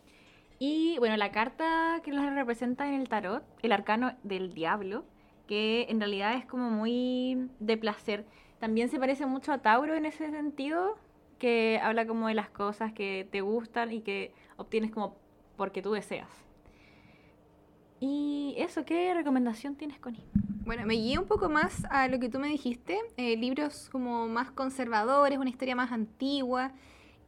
y 0.58 0.98
bueno, 0.98 1.16
la 1.16 1.30
carta 1.30 2.00
que 2.04 2.12
los 2.12 2.24
representa 2.34 2.88
en 2.88 2.94
el 2.94 3.08
tarot, 3.08 3.44
el 3.62 3.72
arcano 3.72 4.14
del 4.24 4.52
diablo, 4.52 5.04
que 5.46 5.86
en 5.88 6.00
realidad 6.00 6.34
es 6.34 6.46
como 6.46 6.70
muy 6.70 7.48
de 7.60 7.76
placer. 7.76 8.24
También 8.60 8.90
se 8.90 8.98
parece 8.98 9.24
mucho 9.26 9.52
a 9.52 9.58
Tauro 9.58 9.94
en 9.94 10.04
ese 10.04 10.30
sentido, 10.30 10.96
que 11.38 11.80
habla 11.82 12.06
como 12.06 12.28
de 12.28 12.34
las 12.34 12.50
cosas 12.50 12.92
que 12.92 13.26
te 13.32 13.40
gustan 13.40 13.90
y 13.90 14.02
que 14.02 14.32
obtienes 14.58 14.90
como 14.90 15.16
porque 15.56 15.80
tú 15.80 15.92
deseas. 15.92 16.28
Y 18.00 18.54
eso, 18.58 18.84
¿qué 18.84 19.12
recomendación 19.14 19.76
tienes, 19.76 19.98
Connie? 19.98 20.24
Bueno, 20.64 20.84
me 20.86 20.94
guié 20.94 21.18
un 21.18 21.26
poco 21.26 21.48
más 21.48 21.84
a 21.90 22.08
lo 22.08 22.20
que 22.20 22.28
tú 22.28 22.38
me 22.38 22.48
dijiste, 22.48 22.98
eh, 23.16 23.36
libros 23.36 23.88
como 23.90 24.28
más 24.28 24.50
conservadores, 24.50 25.38
una 25.38 25.50
historia 25.50 25.74
más 25.74 25.90
antigua. 25.90 26.72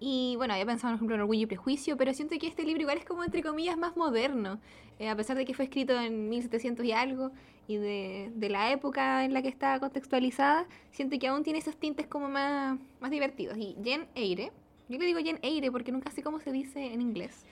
Y 0.00 0.34
bueno, 0.36 0.52
había 0.52 0.66
pensado, 0.66 0.92
por 0.92 0.96
ejemplo, 0.96 1.14
en 1.14 1.20
Orgullo 1.22 1.42
y 1.42 1.46
Prejuicio, 1.46 1.96
pero 1.96 2.12
siento 2.12 2.38
que 2.38 2.46
este 2.46 2.64
libro 2.64 2.82
igual 2.82 2.98
es 2.98 3.04
como, 3.04 3.24
entre 3.24 3.42
comillas, 3.42 3.78
más 3.78 3.96
moderno. 3.96 4.60
Eh, 4.98 5.08
a 5.08 5.16
pesar 5.16 5.36
de 5.36 5.44
que 5.44 5.54
fue 5.54 5.64
escrito 5.64 5.98
en 5.98 6.28
1700 6.28 6.84
y 6.84 6.92
algo, 6.92 7.32
y 7.66 7.76
de, 7.76 8.32
de 8.34 8.48
la 8.48 8.72
época 8.72 9.24
en 9.24 9.32
la 9.32 9.42
que 9.42 9.48
está 9.48 9.78
contextualizada, 9.80 10.66
siento 10.90 11.18
que 11.18 11.28
aún 11.28 11.42
tiene 11.42 11.58
esos 11.58 11.76
tintes 11.76 12.06
como 12.06 12.28
más, 12.28 12.78
más 13.00 13.10
divertidos. 13.10 13.56
Y 13.56 13.76
Jen 13.82 14.06
Eyre, 14.14 14.52
yo 14.88 14.98
le 14.98 15.06
digo 15.06 15.20
Jen 15.20 15.38
Eyre 15.42 15.70
porque 15.70 15.92
nunca 15.92 16.10
sé 16.10 16.22
cómo 16.22 16.40
se 16.40 16.52
dice 16.52 16.92
en 16.92 17.00
inglés. 17.00 17.44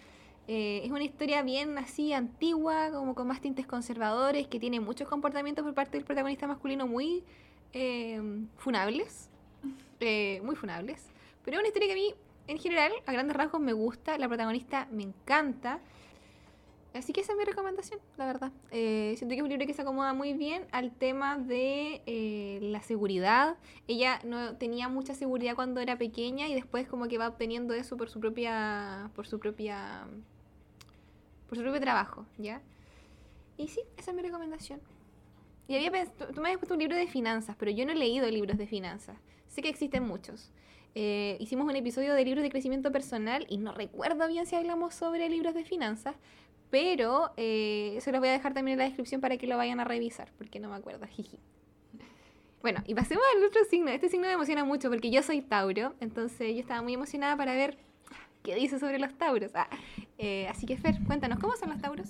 Eh, 0.49 0.83
es 0.85 0.91
una 0.91 1.05
historia 1.05 1.43
bien 1.43 1.79
así 1.79 2.13
antigua, 2.13 2.91
como 2.91 3.15
con 3.15 3.29
más 3.29 3.41
tintes 3.41 3.67
conservadores, 3.67 4.49
que 4.49 4.59
tiene 4.59 4.81
muchos 4.81 5.09
comportamientos 5.09 5.65
por 5.65 5.75
parte 5.75 5.97
del 5.97 6.05
protagonista 6.05 6.47
masculino 6.49 6.89
muy 6.89 7.23
eh, 7.73 8.21
funables. 8.57 9.31
eh, 10.01 10.41
muy 10.45 10.57
funables. 10.57 11.07
Pero 11.45 11.57
es 11.57 11.61
una 11.61 11.69
historia 11.69 11.89
que 11.89 11.93
a 11.93 11.97
mí, 11.97 12.15
en 12.49 12.59
general, 12.59 12.93
a 13.07 13.13
grandes 13.13 13.37
rasgos 13.37 13.61
me 13.61 13.73
gusta. 13.73 14.19
La 14.19 14.29
protagonista 14.29 14.89
me 14.91 15.05
encanta. 15.05 15.79
Así 16.93 17.13
que 17.13 17.21
esa 17.21 17.33
es 17.33 17.39
mi 17.39 17.45
recomendación, 17.45 18.01
la 18.17 18.27
verdad. 18.27 18.53
Eh, 18.73 19.15
siento 19.17 19.33
que 19.35 19.37
es 19.37 19.43
un 19.43 19.49
libro 19.49 19.65
que 19.65 19.75
se 19.75 19.83
acomoda 19.83 20.13
muy 20.13 20.33
bien 20.33 20.67
al 20.73 20.91
tema 20.91 21.39
de 21.39 22.03
eh, 22.07 22.59
la 22.63 22.83
seguridad. 22.83 23.57
Ella 23.87 24.19
no 24.25 24.57
tenía 24.57 24.89
mucha 24.89 25.15
seguridad 25.15 25.55
cuando 25.55 25.81
era 25.81 25.97
pequeña 25.99 26.49
y 26.49 26.55
después 26.55 26.89
como 26.89 27.07
que 27.07 27.17
va 27.17 27.29
obteniendo 27.29 27.75
eso 27.75 27.97
por 27.97 28.11
su 28.11 28.19
propia, 28.19 29.11
por 29.15 29.29
su 29.29 29.39
propia, 29.39 30.05
por 31.49 31.57
su 31.57 31.63
propio 31.63 31.81
trabajo, 31.81 32.27
¿ya? 32.39 32.61
Y 33.57 33.69
sí, 33.69 33.81
esa 33.97 34.11
es 34.11 34.17
mi 34.17 34.23
recomendación. 34.23 34.81
Y 35.69 35.77
había 35.77 35.93
pens- 35.93 36.11
tú, 36.19 36.25
tú 36.35 36.41
me 36.41 36.49
habías 36.49 36.59
puesto 36.59 36.75
un 36.75 36.81
libro 36.81 36.97
de 36.97 37.07
finanzas, 37.07 37.55
pero 37.57 37.71
yo 37.71 37.87
no 37.87 37.93
he 37.93 37.97
leído 37.97 38.29
libros 38.29 38.59
de 38.59 38.67
finanzas. 38.67 39.17
Sé 39.47 39.63
que 39.63 39.69
existen 39.69 40.05
muchos. 40.07 40.51
Eh, 40.97 41.37
hicimos 41.39 41.67
un 41.67 41.77
episodio 41.77 42.15
de 42.15 42.25
libros 42.25 42.43
de 42.43 42.51
crecimiento 42.51 42.91
personal 42.91 43.47
y 43.49 43.59
no 43.59 43.73
recuerdo 43.73 44.27
bien 44.27 44.47
si 44.47 44.57
hablamos 44.57 44.93
sobre 44.95 45.29
libros 45.29 45.55
de 45.55 45.65
finanzas, 45.65 46.17
pero 46.71 47.33
eh, 47.37 47.99
se 48.01 48.13
los 48.13 48.21
voy 48.21 48.29
a 48.29 48.33
dejar 48.33 48.55
también 48.55 48.75
en 48.75 48.79
la 48.79 48.85
descripción 48.85 49.21
para 49.21 49.37
que 49.37 49.47
lo 49.47 49.57
vayan 49.57 49.81
a 49.81 49.85
revisar, 49.85 50.31
porque 50.39 50.61
no 50.61 50.69
me 50.71 50.77
acuerdo. 50.77 51.07
jiji. 51.11 51.39
Bueno, 52.63 52.83
y 52.87 52.95
pasemos 52.95 53.25
al 53.37 53.45
otro 53.45 53.65
signo. 53.65 53.91
Este 53.91 54.09
signo 54.09 54.27
me 54.27 54.35
emociona 54.35 54.65
mucho 54.65 54.91
porque 54.91 55.11
yo 55.11 55.23
soy 55.23 55.41
Tauro, 55.41 55.95
entonces 56.01 56.55
yo 56.55 56.61
estaba 56.61 56.83
muy 56.83 56.95
emocionada 56.95 57.37
para 57.37 57.55
ver 57.55 57.79
qué 58.43 58.55
dice 58.55 58.79
sobre 58.79 58.99
los 58.99 59.13
Tauros. 59.15 59.51
Ah, 59.55 59.69
eh, 60.19 60.47
así 60.49 60.67
que 60.67 60.77
Fer, 60.77 60.97
cuéntanos, 61.07 61.39
¿cómo 61.39 61.57
son 61.57 61.71
los 61.71 61.81
Tauros? 61.81 62.09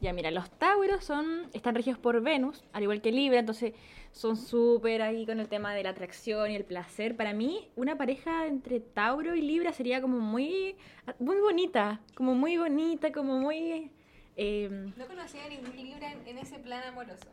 Ya, 0.00 0.12
mira, 0.12 0.30
los 0.30 0.50
Tauros 0.50 1.04
son, 1.04 1.48
están 1.54 1.74
regidos 1.74 1.98
por 1.98 2.20
Venus, 2.20 2.62
al 2.72 2.82
igual 2.82 3.00
que 3.00 3.10
Libra, 3.10 3.38
entonces 3.38 3.72
son 4.12 4.36
súper 4.36 5.00
ahí 5.02 5.24
con 5.26 5.40
el 5.40 5.48
tema 5.48 5.74
de 5.74 5.82
la 5.82 5.90
atracción 5.90 6.50
y 6.50 6.56
el 6.56 6.64
placer. 6.64 7.16
Para 7.16 7.32
mí, 7.32 7.68
una 7.74 7.96
pareja 7.96 8.46
entre 8.46 8.80
Tauro 8.80 9.34
y 9.34 9.40
Libra 9.40 9.72
sería 9.72 10.00
como 10.02 10.18
muy, 10.20 10.76
muy 11.18 11.38
bonita, 11.40 12.00
como 12.14 12.34
muy 12.34 12.56
bonita, 12.58 13.12
como 13.12 13.38
muy... 13.38 13.90
eh, 14.36 14.68
No 14.96 15.06
conocía 15.06 15.48
ningún 15.48 15.74
Libra 15.76 16.12
en, 16.12 16.26
en 16.28 16.38
ese 16.38 16.58
plan 16.58 16.82
amoroso. 16.84 17.26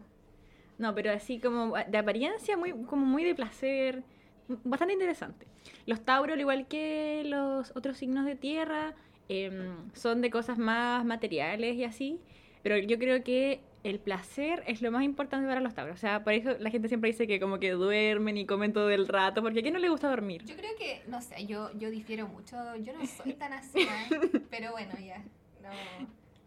no, 0.77 0.95
pero 0.95 1.11
así 1.11 1.39
como 1.39 1.73
de 1.75 1.97
apariencia, 1.97 2.55
muy, 2.57 2.71
como 2.85 3.05
muy 3.05 3.23
de 3.25 3.35
placer, 3.35 4.03
bastante 4.47 4.93
interesante. 4.93 5.47
Los 5.85 6.01
Tauros, 6.01 6.33
al 6.33 6.39
igual 6.39 6.67
que 6.67 7.23
los 7.25 7.75
otros 7.75 7.97
signos 7.97 8.25
de 8.25 8.35
tierra, 8.35 8.93
em, 9.29 9.91
son 9.93 10.21
de 10.21 10.29
cosas 10.29 10.57
más 10.57 11.05
materiales 11.05 11.75
y 11.75 11.83
así, 11.83 12.19
pero 12.63 12.77
yo 12.77 12.97
creo 12.99 13.23
que 13.23 13.61
el 13.83 13.99
placer 13.99 14.63
es 14.67 14.81
lo 14.81 14.91
más 14.91 15.03
importante 15.03 15.47
para 15.47 15.59
los 15.61 15.73
Tauros. 15.73 15.95
O 15.95 15.99
sea, 15.99 16.23
por 16.23 16.33
eso 16.33 16.55
la 16.59 16.69
gente 16.69 16.87
siempre 16.87 17.09
dice 17.09 17.25
que 17.27 17.39
como 17.39 17.59
que 17.59 17.71
duermen 17.71 18.37
y 18.37 18.45
comen 18.45 18.73
todo 18.73 18.89
el 18.91 19.07
rato, 19.07 19.41
porque 19.41 19.59
¿a 19.59 19.61
quién 19.61 19.73
no 19.73 19.79
le 19.79 19.89
gusta 19.89 20.09
dormir? 20.09 20.43
Yo 20.45 20.55
creo 20.55 20.75
que, 20.77 21.03
no 21.07 21.21
sé, 21.21 21.45
yo, 21.45 21.71
yo 21.77 21.89
difiero 21.89 22.27
mucho. 22.27 22.55
Yo 22.77 22.93
no 22.93 23.05
soy 23.05 23.33
tan 23.33 23.53
así, 23.53 23.79
¿eh? 23.81 24.41
pero 24.49 24.71
bueno, 24.71 24.93
ya. 24.99 25.19
No. 25.61 25.69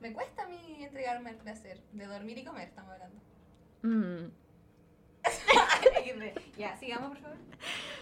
Me 0.01 0.13
cuesta 0.13 0.45
a 0.45 0.49
mí 0.49 0.59
entregarme 0.81 1.31
el 1.31 1.37
placer 1.37 1.81
de 1.93 2.07
dormir 2.07 2.39
y 2.39 2.45
comer, 2.45 2.69
estamos 2.69 2.93
hablando. 2.93 3.21
Mm. 3.83 4.31
ya, 6.59 6.77
sigamos, 6.77 7.11
por 7.11 7.19
favor. 7.19 7.37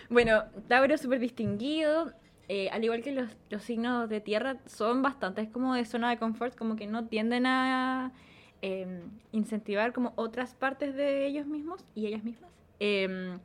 Bueno, 0.09 0.45
Tauro 0.69 0.97
súper 0.99 1.19
distinguido. 1.21 2.13
eh, 2.49 2.69
al 2.71 2.85
igual 2.85 3.03
que 3.03 3.13
los, 3.13 3.31
los 3.51 3.63
signos 3.63 4.09
de 4.09 4.21
tierra, 4.21 4.59
son 4.67 5.01
bastantes 5.03 5.49
como 5.49 5.75
de 5.75 5.85
zona 5.85 6.11
de 6.11 6.19
confort, 6.19 6.55
como 6.57 6.77
que 6.77 6.87
no 6.87 7.07
tienden 7.07 7.47
a 7.47 8.13
em, 8.61 9.01
incentivar 9.33 9.93
como 9.93 10.13
otras 10.17 10.55
partes 10.55 10.95
de 10.95 11.27
ellos 11.27 11.47
mismos 11.47 11.85
y 11.95 12.07
ellas 12.07 12.25
mismas. 12.25 12.51
Em, 12.81 13.39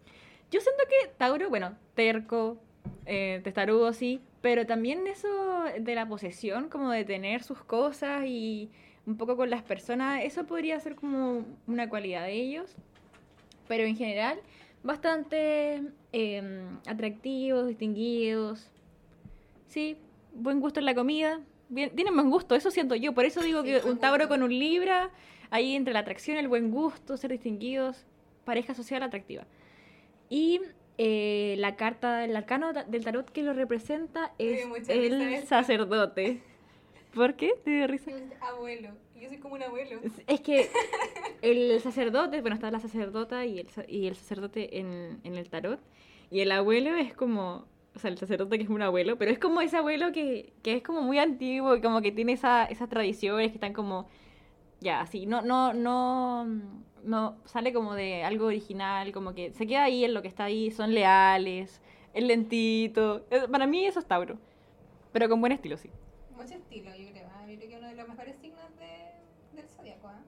yo 0.52 0.60
siento 0.62 0.84
que 0.90 1.10
Tauro, 1.18 1.50
bueno, 1.50 1.78
terco, 1.94 2.58
eh, 3.06 3.42
testarudo, 3.44 3.94
sí, 3.94 4.22
pero 4.42 4.66
también 4.66 5.08
eso 5.08 5.64
de 5.80 5.96
la 5.96 6.08
posesión, 6.08 6.70
como 6.70 6.92
de 6.92 7.06
tener 7.06 7.44
sus 7.44 7.64
cosas 7.64 8.26
y 8.26 8.70
un 9.06 9.18
poco 9.18 9.38
con 9.38 9.50
las 9.50 9.64
personas, 9.64 10.24
eso 10.24 10.46
podría 10.46 10.80
ser 10.80 10.96
como 10.96 11.46
una 11.68 11.88
cualidad 11.90 12.24
de 12.26 12.34
ellos. 12.34 12.76
Pero 13.68 13.84
en 13.84 13.96
general, 13.96 14.40
bastante 14.84 15.82
em, 16.12 16.78
atractivos, 16.88 17.68
distinguidos. 17.68 18.70
Sí, 19.68 19.98
buen 20.34 20.60
gusto 20.60 20.80
en 20.80 20.86
la 20.86 20.96
comida. 20.96 21.40
Bien, 21.70 21.90
tienen 21.96 22.16
buen 22.16 22.30
gusto, 22.30 22.56
eso 22.56 22.72
siento 22.72 22.96
yo. 22.96 23.14
Por 23.14 23.26
eso 23.26 23.42
digo 23.42 23.62
Sí, 23.64 23.68
que 23.68 23.90
un 23.90 23.98
Tauro 24.00 24.24
gusto. 24.26 24.30
con 24.30 24.44
un 24.44 24.58
Libra, 24.58 25.10
ahí 25.50 25.76
entre 25.76 25.94
la 25.94 26.00
atracción, 26.00 26.38
el 26.38 26.48
buen 26.48 26.72
gusto, 26.72 27.18
ser 27.18 27.32
distinguidos, 27.32 28.06
pareja 28.46 28.74
social 28.74 29.04
atractiva. 29.04 29.44
Y 30.30 30.62
eh, 30.98 31.56
la 31.58 31.76
carta 31.76 32.20
del 32.20 32.36
arcano 32.36 32.72
del 32.74 33.04
tarot 33.04 33.30
que 33.32 33.44
lo 33.44 33.54
representa 33.54 34.32
es 34.38 34.66
el 34.88 35.46
sacerdote. 35.46 36.42
¿Por 37.14 37.36
qué 37.36 37.54
te 37.64 37.72
dio 37.72 37.88
risa? 37.88 38.12
Abuelo. 38.42 38.90
Yo 39.20 39.30
soy 39.30 39.38
como 39.38 39.56
un 39.56 39.64
abuelo. 39.64 40.00
Es- 40.28 40.42
que 40.42 40.70
el 41.42 41.80
sacerdote, 41.82 42.42
bueno, 42.42 42.56
está 42.56 42.70
la 42.72 42.80
sacerdota 42.80 43.46
y 43.46 43.60
el, 43.60 43.68
y 43.88 44.08
el 44.08 44.16
sacerdote 44.16 44.80
en, 44.80 45.20
en 45.24 45.36
el 45.36 45.50
tarot. 45.50 45.80
Y 46.30 46.42
el 46.42 46.52
abuelo 46.52 46.96
es 46.96 47.14
como, 47.14 47.66
o 47.96 48.00
sea, 48.00 48.10
el 48.12 48.18
sacerdote 48.18 48.58
que 48.58 48.64
es 48.64 48.70
un 48.70 48.82
abuelo, 48.82 49.18
pero 49.18 49.32
es 49.32 49.40
como 49.40 49.62
ese 49.62 49.78
abuelo 49.78 50.12
que, 50.12 50.54
que 50.62 50.74
es 50.76 50.84
como 50.84 51.02
muy 51.02 51.20
antiguo 51.20 51.76
y 51.76 51.82
como 51.82 52.02
que 52.02 52.12
tiene 52.12 52.34
esa, 52.34 52.66
esas 52.66 52.90
tradiciones 52.90 53.50
que 53.50 53.56
están 53.56 53.74
como, 53.74 54.08
ya, 54.82 55.02
así, 55.02 55.26
no, 55.26 55.42
no, 55.42 55.74
no, 55.74 56.46
no 57.04 57.38
sale 57.46 57.74
como 57.74 57.96
de 57.96 58.24
algo 58.24 58.48
original, 58.48 59.12
como 59.14 59.34
que 59.34 59.54
se 59.54 59.66
queda 59.66 59.84
ahí 59.86 60.04
en 60.06 60.14
lo 60.14 60.22
que 60.22 60.28
está 60.28 60.46
ahí, 60.46 60.70
son 60.72 60.94
leales, 60.94 61.82
es 62.14 62.24
lentito. 62.24 63.26
Para 63.52 63.66
mí 63.68 63.86
eso 63.86 64.00
es 64.00 64.06
Tauro, 64.06 64.38
pero 65.14 65.30
con 65.30 65.40
buen 65.40 65.54
estilo, 65.54 65.78
sí. 65.78 65.90
Mucho 66.36 66.54
estilo, 66.56 66.92
yo 66.96 67.10
creo. 67.12 67.28
¿ah? 67.34 67.46
Yo 67.50 67.56
creo 67.58 67.70
que 67.70 67.78
uno 67.78 67.88
de 67.88 67.96
los 67.96 68.08
mejores 68.08 68.36
signos 68.38 68.64
de, 68.78 69.56
del 69.60 69.68
zodiaco. 69.70 70.08
¿ah? 70.08 70.22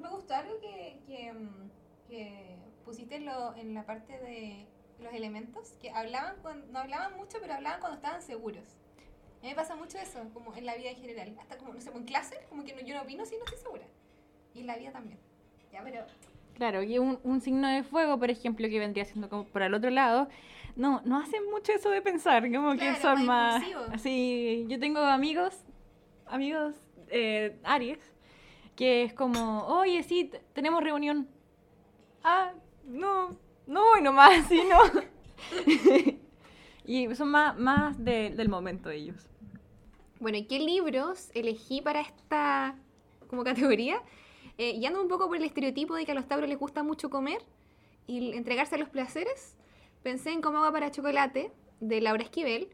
Me, 0.00 0.08
gustó 0.08 0.34
algo 0.34 0.58
que, 0.60 0.98
que, 1.06 1.32
mm, 1.32 1.70
que 2.08 2.56
pusiste 2.84 3.16
en, 3.16 3.26
lo- 3.26 3.54
en 3.56 3.74
la 3.74 3.84
parte 3.84 4.18
de 4.18 4.66
los 5.00 5.12
elementos, 5.12 5.72
que 5.80 5.90
hablaban 5.90 6.36
cuando, 6.42 6.66
no 6.72 6.78
hablaban 6.78 7.16
mucho, 7.16 7.38
pero 7.40 7.54
hablaban 7.54 7.80
cuando 7.80 7.96
estaban 7.96 8.22
seguros. 8.22 8.64
A 9.40 9.42
mí 9.42 9.48
me 9.50 9.54
pasa 9.54 9.76
mucho 9.76 9.98
eso, 9.98 10.20
como 10.32 10.54
en 10.56 10.66
la 10.66 10.74
vida 10.76 10.90
en 10.90 10.96
general. 10.96 11.36
Hasta 11.40 11.56
como, 11.58 11.74
no 11.74 11.80
sé, 11.80 11.90
en 11.90 12.04
clase, 12.04 12.36
como 12.48 12.64
que 12.64 12.74
no, 12.74 12.80
yo 12.80 12.94
no 12.94 13.02
opino 13.02 13.24
si 13.26 13.36
no 13.36 13.44
estoy 13.44 13.58
segura. 13.58 13.84
Y 14.54 14.60
en 14.60 14.66
la 14.66 14.76
vida 14.76 14.92
también. 14.92 15.18
Ya, 15.72 15.82
pero 15.82 16.06
Claro, 16.56 16.82
y 16.82 16.98
un, 16.98 17.20
un 17.22 17.42
signo 17.42 17.68
de 17.68 17.82
fuego, 17.82 18.18
por 18.18 18.30
ejemplo, 18.30 18.66
que 18.68 18.78
vendría 18.78 19.04
siendo 19.04 19.28
como 19.28 19.44
por 19.44 19.60
el 19.60 19.74
otro 19.74 19.90
lado, 19.90 20.28
no, 20.74 21.02
no 21.04 21.18
hacen 21.18 21.44
mucho 21.50 21.72
eso 21.72 21.90
de 21.90 22.00
pensar, 22.00 22.50
como 22.50 22.76
que 22.76 22.96
son 22.96 23.26
más 23.26 23.62
más... 23.62 23.92
Así, 23.92 24.64
yo 24.68 24.80
tengo 24.80 25.00
amigos, 25.00 25.64
amigos 26.24 26.74
eh, 27.08 27.58
Aries, 27.62 27.98
que 28.76 29.02
es 29.04 29.14
como, 29.14 29.66
oye, 29.66 30.02
sí, 30.02 30.30
tenemos 30.52 30.82
reunión. 30.84 31.28
Ah, 32.22 32.52
no, 32.84 33.30
no 33.66 33.80
voy 33.84 34.02
nomás, 34.02 34.46
sí, 34.48 34.62
no. 34.68 34.78
y 36.84 37.14
son 37.14 37.30
más, 37.30 37.58
más 37.58 38.02
de- 38.02 38.30
del 38.30 38.48
momento 38.48 38.90
ellos. 38.90 39.28
Bueno, 40.20 40.38
¿y 40.38 40.44
qué 40.46 40.58
libros 40.58 41.30
elegí 41.34 41.80
para 41.82 42.00
esta 42.00 42.76
como 43.28 43.44
categoría? 43.44 44.02
Eh, 44.58 44.70
y 44.70 44.86
ando 44.86 45.02
un 45.02 45.08
poco 45.08 45.26
por 45.28 45.36
el 45.36 45.44
estereotipo 45.44 45.94
de 45.94 46.06
que 46.06 46.12
a 46.12 46.14
los 46.14 46.26
tauros 46.26 46.48
les 46.48 46.58
gusta 46.58 46.82
mucho 46.82 47.10
comer 47.10 47.42
y 48.06 48.32
entregarse 48.34 48.76
a 48.76 48.78
los 48.78 48.88
placeres. 48.88 49.56
Pensé 50.02 50.32
en 50.32 50.40
Como 50.40 50.58
agua 50.58 50.72
para 50.72 50.90
chocolate, 50.90 51.52
de 51.80 52.00
Laura 52.00 52.22
Esquivel, 52.22 52.68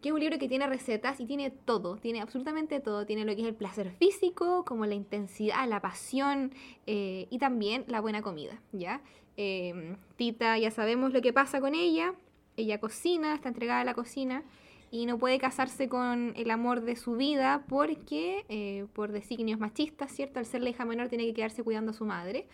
que 0.00 0.08
es 0.08 0.14
un 0.14 0.20
libro 0.20 0.38
que 0.38 0.48
tiene 0.48 0.66
recetas 0.66 1.20
y 1.20 1.26
tiene 1.26 1.50
todo, 1.50 1.96
tiene 1.96 2.20
absolutamente 2.20 2.80
todo. 2.80 3.04
Tiene 3.04 3.24
lo 3.24 3.34
que 3.34 3.42
es 3.42 3.48
el 3.48 3.54
placer 3.54 3.90
físico, 3.90 4.64
como 4.64 4.86
la 4.86 4.94
intensidad, 4.94 5.68
la 5.68 5.80
pasión 5.80 6.52
eh, 6.86 7.26
y 7.30 7.38
también 7.38 7.84
la 7.86 8.00
buena 8.00 8.22
comida, 8.22 8.60
¿ya? 8.72 9.02
Eh, 9.36 9.96
Tita, 10.16 10.56
ya 10.58 10.70
sabemos 10.70 11.12
lo 11.12 11.20
que 11.20 11.32
pasa 11.32 11.60
con 11.60 11.74
ella. 11.74 12.14
Ella 12.56 12.80
cocina, 12.80 13.34
está 13.34 13.48
entregada 13.48 13.82
a 13.82 13.84
la 13.84 13.94
cocina 13.94 14.42
y 14.90 15.06
no 15.06 15.18
puede 15.18 15.38
casarse 15.38 15.88
con 15.88 16.32
el 16.34 16.50
amor 16.50 16.80
de 16.80 16.96
su 16.96 17.12
vida 17.12 17.64
porque, 17.68 18.44
eh, 18.48 18.86
por 18.94 19.12
designios 19.12 19.60
machistas, 19.60 20.10
¿cierto? 20.12 20.38
Al 20.38 20.46
ser 20.46 20.62
la 20.62 20.70
hija 20.70 20.84
menor 20.84 21.08
tiene 21.08 21.26
que 21.26 21.34
quedarse 21.34 21.62
cuidando 21.62 21.90
a 21.90 21.94
su 21.94 22.06
madre. 22.06 22.46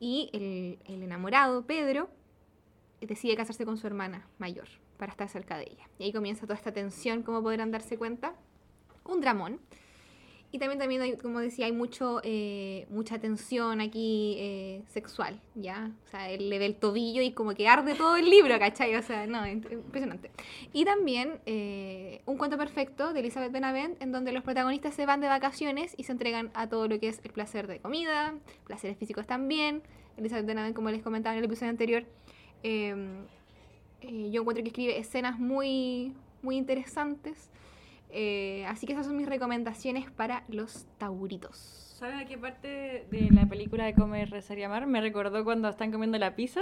Y 0.00 0.30
el, 0.32 0.78
el 0.86 1.02
enamorado, 1.02 1.66
Pedro, 1.66 2.08
decide 3.00 3.36
casarse 3.36 3.64
con 3.64 3.76
su 3.76 3.86
hermana 3.86 4.26
mayor 4.38 4.68
para 4.98 5.12
estar 5.12 5.28
cerca 5.28 5.56
de 5.56 5.64
ella. 5.64 5.88
Y 5.98 6.04
ahí 6.04 6.12
comienza 6.12 6.42
toda 6.42 6.56
esta 6.56 6.72
tensión, 6.72 7.22
como 7.22 7.42
podrán 7.42 7.70
darse 7.70 7.96
cuenta. 7.96 8.34
Un 9.04 9.20
dramón. 9.20 9.60
Y 10.50 10.58
también, 10.58 10.78
también 10.78 11.16
como 11.16 11.40
decía, 11.40 11.66
hay 11.66 11.72
mucho, 11.72 12.22
eh, 12.24 12.86
mucha 12.88 13.18
tensión 13.18 13.82
aquí 13.82 14.36
eh, 14.38 14.82
sexual, 14.88 15.38
¿ya? 15.54 15.90
O 16.06 16.08
sea, 16.08 16.30
él 16.30 16.48
le 16.48 16.58
ve 16.58 16.64
el 16.64 16.76
tobillo 16.76 17.20
y 17.20 17.32
como 17.32 17.54
que 17.54 17.68
arde 17.68 17.94
todo 17.94 18.16
el 18.16 18.30
libro, 18.30 18.58
¿cachai? 18.58 18.94
O 18.94 19.02
sea, 19.02 19.26
no, 19.26 19.46
impresionante. 19.46 20.30
Y 20.72 20.86
también 20.86 21.40
eh, 21.44 22.22
Un 22.24 22.38
cuento 22.38 22.56
perfecto 22.56 23.12
de 23.12 23.20
Elizabeth 23.20 23.52
Benavent, 23.52 24.00
en 24.02 24.10
donde 24.10 24.32
los 24.32 24.42
protagonistas 24.42 24.94
se 24.94 25.04
van 25.04 25.20
de 25.20 25.28
vacaciones 25.28 25.94
y 25.98 26.04
se 26.04 26.12
entregan 26.12 26.50
a 26.54 26.66
todo 26.66 26.88
lo 26.88 26.98
que 26.98 27.08
es 27.08 27.20
el 27.24 27.32
placer 27.32 27.66
de 27.66 27.80
comida, 27.80 28.34
placeres 28.66 28.96
físicos 28.96 29.26
también. 29.26 29.82
Elizabeth 30.16 30.46
Benavent, 30.46 30.74
como 30.74 30.90
les 30.90 31.02
comentaba 31.02 31.34
en 31.34 31.40
el 31.40 31.44
episodio 31.44 31.70
anterior, 31.70 32.04
eh, 34.00 34.30
yo 34.30 34.42
encuentro 34.42 34.62
que 34.62 34.68
escribe 34.68 34.98
escenas 34.98 35.38
muy, 35.38 36.14
muy 36.42 36.56
interesantes. 36.56 37.50
Eh, 38.10 38.64
así 38.66 38.86
que 38.86 38.94
esas 38.94 39.06
son 39.06 39.16
mis 39.16 39.28
recomendaciones 39.28 40.10
para 40.10 40.44
los 40.48 40.86
tauritos. 40.98 41.56
¿Sabes 41.98 42.16
a 42.16 42.24
qué 42.26 42.38
parte 42.38 43.06
de 43.10 43.28
la 43.32 43.46
película 43.46 43.84
de 43.84 43.94
Comer, 43.94 44.30
Rezar 44.30 44.58
y 44.58 44.62
Amar 44.62 44.86
me 44.86 45.00
recordó 45.00 45.44
cuando 45.44 45.68
están 45.68 45.90
comiendo 45.90 46.16
la 46.18 46.36
pizza? 46.36 46.60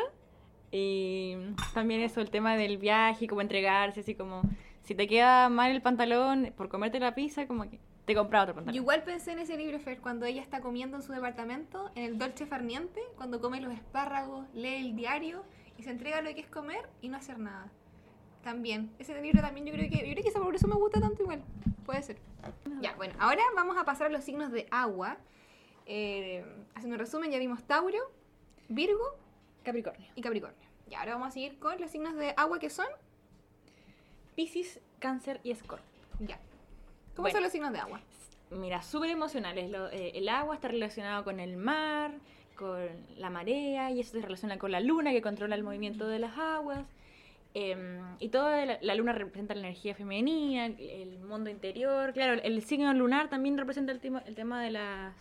Y 0.73 1.37
también 1.75 2.01
eso, 2.01 2.21
el 2.21 2.31
tema 2.31 2.57
del 2.57 2.79
viaje, 2.79 3.29
como 3.29 3.41
entregarse, 3.43 4.01
así 4.01 4.15
como 4.15 4.43
si 4.83 4.95
te 4.95 5.07
queda 5.07 5.49
mal 5.49 5.71
el 5.71 5.83
pantalón 5.83 6.53
por 6.57 6.69
comerte 6.69 6.99
la 6.99 7.15
pizza, 7.15 7.47
como 7.47 7.69
que 7.69 7.79
te 8.07 8.15
compras 8.15 8.45
otro 8.45 8.55
Yo 8.55 8.57
pantalón. 8.57 8.83
igual 8.83 9.03
pensé 9.05 9.33
en 9.33 9.41
ese 9.41 9.57
libro, 9.57 9.79
Fer, 9.79 10.01
cuando 10.01 10.27
ella 10.27 10.41
está 10.41 10.61
comiendo 10.61 10.97
en 10.97 11.03
su 11.03 11.13
departamento, 11.13 11.91
en 11.95 12.05
el 12.05 12.19
Dolce 12.19 12.47
Farniente, 12.47 13.01
cuando 13.17 13.41
come 13.41 13.61
los 13.61 13.73
espárragos, 13.73 14.47
lee 14.55 14.77
el 14.77 14.97
diario 14.97 15.45
y 15.79 15.83
se 15.83 15.91
entrega 15.91 16.21
lo 16.23 16.33
que 16.35 16.41
es 16.41 16.47
comer 16.49 16.89
y 17.03 17.09
no 17.09 17.17
hacer 17.17 17.39
nada. 17.39 17.69
También, 18.43 18.93
ese 18.99 19.21
libro 19.21 19.41
también 19.41 19.67
yo 19.67 19.73
creo 19.73 19.89
que, 19.91 19.97
yo 20.07 20.13
creo 20.13 20.23
que 20.23 20.29
esa- 20.29 20.41
por 20.41 20.55
eso 20.55 20.69
me 20.69 20.75
gusta 20.77 21.01
tanto 21.01 21.23
igual. 21.23 21.43
Puede 21.85 22.03
ser. 22.03 22.19
Ya, 22.81 22.95
bueno, 22.97 23.15
ahora 23.19 23.43
vamos 23.55 23.77
a 23.77 23.85
pasar 23.85 24.07
a 24.07 24.11
los 24.11 24.23
signos 24.25 24.53
de 24.53 24.67
agua. 24.71 25.17
Eh, 25.87 26.45
haciendo 26.75 26.95
un 26.95 27.01
resumen, 27.01 27.31
ya 27.31 27.39
vimos 27.39 27.63
Tauro, 27.65 27.99
Virgo 28.69 29.17
Capricornio. 29.65 30.09
y 30.15 30.23
Capricornio. 30.23 30.69
Y 30.89 30.95
ahora 30.95 31.13
vamos 31.15 31.29
a 31.29 31.31
seguir 31.33 31.59
con 31.59 31.81
los 31.81 31.91
signos 31.91 32.15
de 32.15 32.35
agua 32.37 32.59
que 32.61 32.71
son. 32.71 32.87
Piscis, 34.35 34.81
Cáncer 34.99 35.41
y 35.43 35.51
Escorpio. 35.51 35.85
Ya. 36.21 36.37
¿Cómo 37.15 37.23
Bueno. 37.25 37.37
son 37.37 37.43
los 37.43 37.53
signos 37.53 37.73
de 37.73 37.79
agua? 37.79 38.01
Mira, 38.51 38.83
súper 38.83 39.11
emocionales. 39.11 39.71
Lo- 39.71 39.89
eh, 39.91 40.13
el 40.15 40.29
agua 40.29 40.55
está 40.55 40.69
relacionado 40.69 41.25
con 41.25 41.41
el 41.41 41.57
mar, 41.57 42.13
con 42.57 42.79
la 43.17 43.31
marea, 43.31 43.91
y 43.93 44.01
eso 44.01 44.13
se 44.13 44.23
relaciona 44.23 44.59
con 44.59 44.73
la 44.73 44.81
luna 44.81 45.13
que 45.13 45.23
controla 45.23 45.55
el 45.55 45.63
movimiento 45.63 46.09
de 46.09 46.19
las 46.19 46.37
aguas. 46.39 46.85
Em, 47.55 48.01
y 48.19 48.29
toda 48.29 48.67
la, 48.67 48.79
la 48.83 48.95
luna 48.95 49.13
representa 49.13 49.55
la 49.55 49.61
energía 49.61 49.95
femenina, 49.95 50.67
el, 50.67 50.79
el 50.81 51.19
mundo 51.21 51.49
interior. 51.49 52.13
Claro, 52.13 52.41
el, 52.43 52.63
signo 52.63 52.93
lunar 52.93 53.29
también 53.31 53.57
representa 53.57 53.93
el 53.93 54.01
tema, 54.01 54.23
el 54.27 54.35
tema 54.35 54.63
de 54.63 54.71
las... 54.73 55.15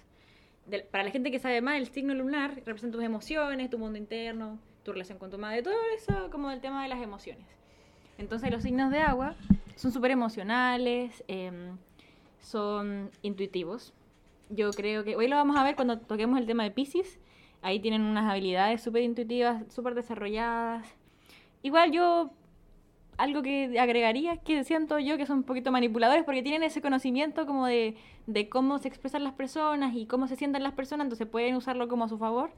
del- 0.65 0.83
para 0.83 1.03
la 1.05 1.11
gente 1.11 1.31
que 1.31 1.39
sabe 1.39 1.61
más, 1.61 1.77
el 1.77 1.87
signo 1.87 2.13
lunar 2.13 2.55
representa 2.65 2.97
tus 2.97 3.05
emociones, 3.05 3.69
tu 3.69 3.77
mundo 3.77 3.97
interno, 3.97 4.59
tu 4.83 4.91
relación 4.91 5.17
con 5.17 5.31
tu 5.31 5.37
madre, 5.37 5.61
todo 5.63 5.75
eso 5.95 6.29
como 6.29 6.51
el 6.51 6.59
tema 6.59 6.83
de 6.83 6.89
las 6.89 7.01
emociones. 7.01 7.45
Entonces 8.17 8.51
los 8.51 8.63
signos 8.63 8.91
de 8.91 8.99
agua 8.99 9.35
son 9.75 9.91
súper 9.93 10.11
emocionales, 10.11 11.23
em, 11.29 11.77
son 12.41 13.11
intuitivos. 13.21 13.93
Yo 14.49 14.71
creo 14.71 15.03
que 15.03 15.15
hoy 15.15 15.27
lo 15.27 15.37
vamos 15.37 15.55
a 15.57 15.63
ver 15.63 15.75
cuando 15.75 15.99
toquemos 15.99 16.37
el 16.39 16.45
tema 16.45 16.63
de 16.63 16.71
Pisces. 16.71 17.17
Ahí 17.65 17.79
tienen 17.79 18.03
unas 18.03 18.29
habilidades 18.29 18.83
súper 18.83 19.01
intuitivas, 19.01 19.63
súper 19.73 19.95
desarrolladas. 19.95 20.87
Igual 21.63 21.91
yo, 21.91 22.29
algo 23.17 23.41
que 23.41 23.79
agregaría 23.79 24.37
que 24.37 24.63
siento 24.63 24.99
yo 24.99 25.17
que 25.17 25.25
son 25.25 25.37
un 25.37 25.43
poquito 25.45 25.71
manipuladores 25.71 26.23
porque 26.25 26.43
tienen 26.43 26.61
ese 26.61 26.79
conocimiento 26.79 27.47
como 27.47 27.65
de, 27.65 27.95
cómo 28.51 28.77
se 28.77 28.87
expresan 28.87 29.23
las 29.23 29.33
personas 29.33 29.95
y 29.95 30.05
cómo 30.05 30.27
se 30.27 30.35
sienten 30.35 30.61
las 30.61 30.73
personas, 30.73 31.05
entonces 31.05 31.25
pueden 31.25 31.55
usarlo 31.55 31.87
como 31.87 32.03
a 32.03 32.07
su 32.07 32.19
favor. 32.19 32.51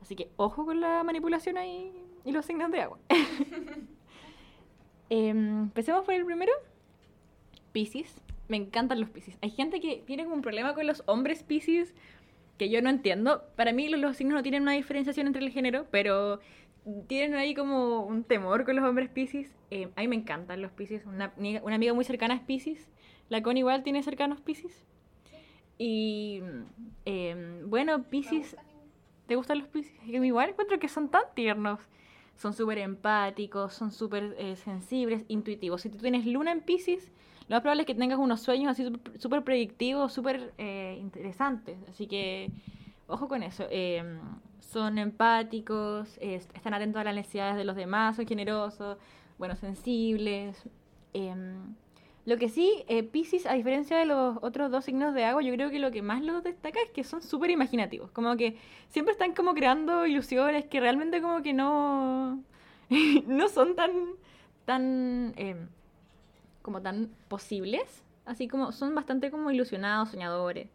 Así 0.00 0.16
que 0.16 0.30
ojo 0.38 0.64
con 0.64 0.80
la 0.80 1.04
manipulación 1.04 1.58
ahí 1.58 1.92
y 2.24 2.32
los 2.32 2.46
signos 2.46 2.72
de 2.72 2.80
agua. 2.80 2.98
Em, 5.10 5.64
empecemos 5.64 6.06
por 6.06 6.14
el 6.14 6.24
primero. 6.24 6.52
Pisces. 7.72 8.22
me 8.48 8.56
encantan 8.56 8.98
los 8.98 9.10
Pisces. 9.10 9.36
Hay 9.42 9.50
gente 9.50 9.78
que 9.78 10.02
tiene 10.06 10.24
como 10.24 10.36
un 10.36 10.40
problema 10.40 10.72
con 10.74 10.86
los 10.86 11.02
hombres 11.04 11.42
Pisces 11.42 11.92
que 12.58 12.68
yo 12.68 12.82
no 12.82 12.90
entiendo. 12.90 13.44
Para 13.56 13.72
mí 13.72 13.88
los, 13.88 14.16
signos 14.16 14.34
no 14.34 14.42
tienen 14.42 14.62
una 14.62 14.72
diferenciación 14.72 15.26
entre 15.26 15.44
el 15.44 15.50
género, 15.50 15.86
pero 15.90 16.40
tienen 17.06 17.34
ahí 17.34 17.54
como 17.54 18.04
un 18.04 18.24
temor 18.24 18.64
con 18.64 18.76
los 18.76 18.84
hombres 18.84 19.08
Pisces. 19.08 19.54
Eh, 19.70 19.88
a 19.96 20.00
mí 20.00 20.08
me 20.08 20.16
encantan 20.16 20.62
los 20.62 20.72
Pisces. 20.72 21.06
Una, 21.06 21.32
una 21.36 21.74
amiga 21.74 21.94
muy 21.94 22.04
cercana 22.04 22.34
es 22.34 22.40
Pisces. 22.40 22.88
La 23.28 23.42
Con 23.42 23.56
igual 23.56 23.82
tiene 23.82 24.02
cercanos 24.02 24.40
Pisces. 24.40 24.84
Y 25.78 26.42
eh, 27.04 27.62
bueno, 27.66 28.04
Pisces. 28.04 28.56
¿Te 29.26 29.36
gustan 29.36 29.58
los 29.58 29.68
Pisces? 29.68 29.94
Igual 30.06 30.50
encuentro 30.50 30.78
que 30.78 30.88
son 30.88 31.08
tan 31.08 31.22
tiernos. 31.34 31.80
Son 32.36 32.52
súper 32.52 32.78
empáticos, 32.78 33.74
son 33.74 33.92
súper 33.92 34.34
eh, 34.38 34.56
sensibles, 34.56 35.24
intuitivos. 35.28 35.82
Si 35.82 35.88
tú 35.88 35.98
tienes 35.98 36.26
luna 36.26 36.52
en 36.52 36.60
Pisces, 36.60 37.12
lo 37.48 37.56
más 37.56 37.60
probable 37.62 37.82
es 37.82 37.86
que 37.86 37.94
tengas 37.94 38.18
unos 38.18 38.40
sueños 38.40 38.70
así 38.70 38.90
súper- 39.18 39.44
predictivos, 39.44 40.12
súper 40.12 40.52
eh, 40.58 40.96
interesantes. 41.00 41.76
Así 41.88 42.06
que, 42.06 42.50
ojo 43.06 43.28
con 43.28 43.42
eso. 43.42 43.66
Eh, 43.70 44.02
son 44.60 44.98
empáticos, 44.98 46.18
están 46.20 46.74
atentos 46.74 47.00
a 47.00 47.04
las 47.04 47.14
necesidades 47.14 47.56
de 47.56 47.64
los 47.64 47.76
demás, 47.76 48.16
son 48.16 48.26
generosos, 48.26 48.98
bueno, 49.38 49.54
sensibles. 49.56 50.64
Em, 51.12 51.74
lo 52.24 52.38
que 52.38 52.48
sí, 52.48 52.84
eh, 52.88 53.02
Pisces, 53.02 53.46
a 53.46 53.52
diferencia 53.54 53.96
de 53.98 54.06
los 54.06 54.38
otros 54.42 54.70
dos 54.70 54.84
signos 54.86 55.14
de 55.14 55.24
agua, 55.24 55.42
yo 55.42 55.52
creo 55.54 55.70
que 55.70 55.78
lo 55.78 55.90
que 55.90 56.02
más 56.02 56.22
los 56.24 56.42
destaca 56.42 56.80
es 56.82 56.90
que 56.90 57.04
son 57.04 57.22
súper 57.22 57.50
imaginativos. 57.50 58.10
Como 58.10 58.36
que 58.36 58.56
siempre 58.88 59.12
están 59.12 59.34
como 59.34 59.54
creando 59.54 60.06
ilusiones 60.06 60.64
que 60.64 60.80
realmente 60.80 61.20
como 61.20 61.42
que 61.42 61.52
no, 61.52 62.42
no 63.26 63.48
son 63.48 63.76
tan, 63.76 63.90
tan, 64.64 65.34
em, 65.36 65.68
como 66.64 66.80
tan 66.80 67.10
posibles. 67.28 68.02
Así 68.24 68.48
como 68.48 68.72
son 68.72 68.94
bastante 68.94 69.30
como 69.30 69.50
ilusionados, 69.50 70.08
soñadores. 70.10 70.68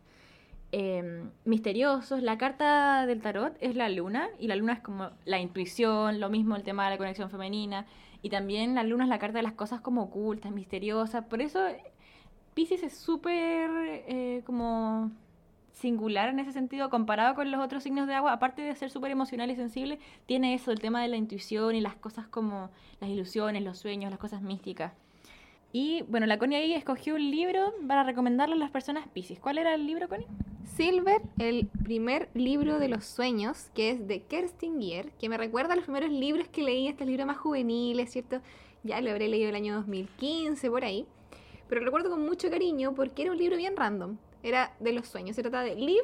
em, 0.72 1.32
misteriosos. 1.46 2.22
La 2.22 2.38
carta 2.38 3.08
del 3.08 3.22
tarot 3.22 3.58
es 3.60 3.76
la 3.76 3.90
luna 3.90 4.30
y 4.40 4.48
la 4.48 4.56
luna 4.56 4.74
es 4.74 4.82
como 4.82 5.10
la 5.26 5.40
intuición, 5.40 6.20
lo 6.20 6.30
mismo 6.30 6.56
el 6.56 6.62
tema 6.64 6.86
de 6.86 6.92
la 6.92 6.98
conexión 6.98 7.32
femenina. 7.32 7.88
Y 8.22 8.30
también 8.30 8.76
la 8.76 8.84
luna 8.84 9.06
es 9.06 9.10
la 9.10 9.18
carta 9.18 9.40
de 9.40 9.44
las 9.44 9.54
cosas 9.54 9.82
como 9.82 10.04
ocultas, 10.04 10.52
misteriosas. 10.52 11.26
Por 11.26 11.42
eso 11.42 11.60
Pisces 12.54 12.84
es 12.84 12.94
súper 12.98 13.70
eh, 14.08 14.44
como 14.46 15.12
singular 15.72 16.30
en 16.30 16.40
ese 16.40 16.52
sentido 16.52 16.90
comparado 16.90 17.34
con 17.36 17.50
los 17.50 17.62
otros 17.62 17.82
signos 17.84 18.08
de 18.08 18.14
agua. 18.14 18.34
Aparte 18.34 18.62
de 18.62 18.76
ser 18.76 18.92
súper 18.92 19.12
emocional 19.12 19.50
y 19.50 19.56
sensible, 19.56 20.00
tiene 20.28 20.54
eso, 20.54 20.72
el 20.72 20.80
tema 20.80 21.02
de 21.02 21.08
la 21.08 21.18
intuición 21.18 21.76
y 21.76 21.82
las 21.82 21.96
cosas 21.96 22.28
como 22.28 22.70
las 23.00 23.10
ilusiones, 23.10 23.64
los 23.64 23.80
sueños, 23.80 24.12
las 24.12 24.20
cosas 24.20 24.42
místicas. 24.42 24.94
Y 25.72 26.02
bueno, 26.04 26.26
la 26.26 26.40
Connie 26.40 26.58
ahí 26.58 26.74
escogió 26.74 27.16
un 27.16 27.30
libro 27.30 27.74
para 27.88 28.04
recomendarle 28.04 28.56
a 28.56 28.58
las 28.58 28.72
personas 28.72 29.08
Pisces. 29.10 29.40
¿Cuál 29.40 29.60
era 29.60 29.76
el 29.76 29.86
libro, 29.86 30.10
Connie? 30.10 30.26
Silver, 30.76 31.22
el 31.38 31.68
primer 31.84 32.30
libro 32.34 32.80
de 32.80 32.88
los 32.88 33.06
sueños, 33.06 33.70
que 33.76 33.92
es 33.92 34.08
de 34.08 34.24
Kerstin 34.24 34.80
Gier, 34.80 35.12
que 35.20 35.30
me 35.30 35.38
recuerda 35.38 35.74
a 35.74 35.76
los 35.76 35.86
primeros 35.86 36.10
libros 36.10 36.48
que 36.48 36.64
leí, 36.64 36.88
estos 36.88 37.06
libros 37.06 37.28
más 37.28 37.38
juveniles, 37.38 38.12
¿cierto? 38.12 38.42
Ya 38.84 39.02
lo 39.02 39.12
habré 39.12 39.28
leído 39.28 39.50
el 39.50 39.56
año 39.56 39.76
2015, 39.76 40.70
por 40.70 40.86
ahí. 40.86 41.06
Pero 41.68 41.82
lo 41.82 41.86
recuerdo 41.86 42.10
con 42.10 42.26
mucho 42.26 42.50
cariño 42.50 42.96
porque 42.96 43.24
era 43.24 43.32
un 43.32 43.38
libro 43.38 43.58
bien 43.58 43.76
random. 43.76 44.18
Era 44.42 44.76
de 44.80 44.94
los 44.94 45.08
sueños. 45.08 45.36
Se 45.36 45.44
trata 45.44 45.62
de 45.62 45.76
Liv, 45.76 46.02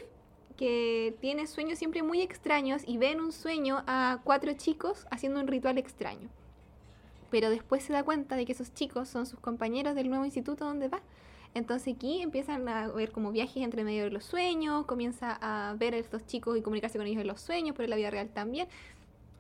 que 0.57 1.15
tiene 1.21 1.47
sueños 1.47 1.79
siempre 1.79 2.03
muy 2.03 2.21
extraños 2.21 2.83
y 2.85 2.97
ve 2.97 3.11
en 3.11 3.21
un 3.21 3.31
sueño 3.31 3.83
a 3.87 4.19
cuatro 4.23 4.53
chicos 4.53 5.07
haciendo 5.09 5.39
un 5.39 5.47
ritual 5.47 5.77
extraño. 5.77 6.29
Pero 7.35 7.49
después 7.49 7.83
se 7.83 7.91
da 7.91 8.01
cuenta 8.01 8.37
de 8.37 8.45
que 8.45 8.53
esos 8.53 8.73
chicos 8.73 9.09
son 9.09 9.25
sus 9.25 9.41
compañeros 9.41 9.93
del 9.93 10.07
nuevo 10.07 10.23
instituto 10.23 10.63
donde 10.63 10.87
va. 10.87 11.01
Entonces 11.53 11.93
aquí 11.93 12.21
empiezan 12.21 12.65
a 12.69 12.87
ver 12.87 13.11
como 13.11 13.33
viajes 13.33 13.61
entre 13.61 13.83
medio 13.83 14.05
de 14.05 14.09
los 14.09 14.23
sueños, 14.23 14.85
comienza 14.85 15.37
a 15.41 15.73
ver 15.73 15.95
a 15.95 15.97
estos 15.97 16.25
chicos 16.25 16.57
y 16.57 16.61
comunicarse 16.61 16.97
con 16.97 17.05
ellos 17.05 17.19
en 17.19 17.27
los 17.27 17.41
sueños, 17.41 17.75
pero 17.75 17.83
en 17.83 17.89
la 17.89 17.97
vida 17.97 18.09
real 18.09 18.29
también. 18.29 18.69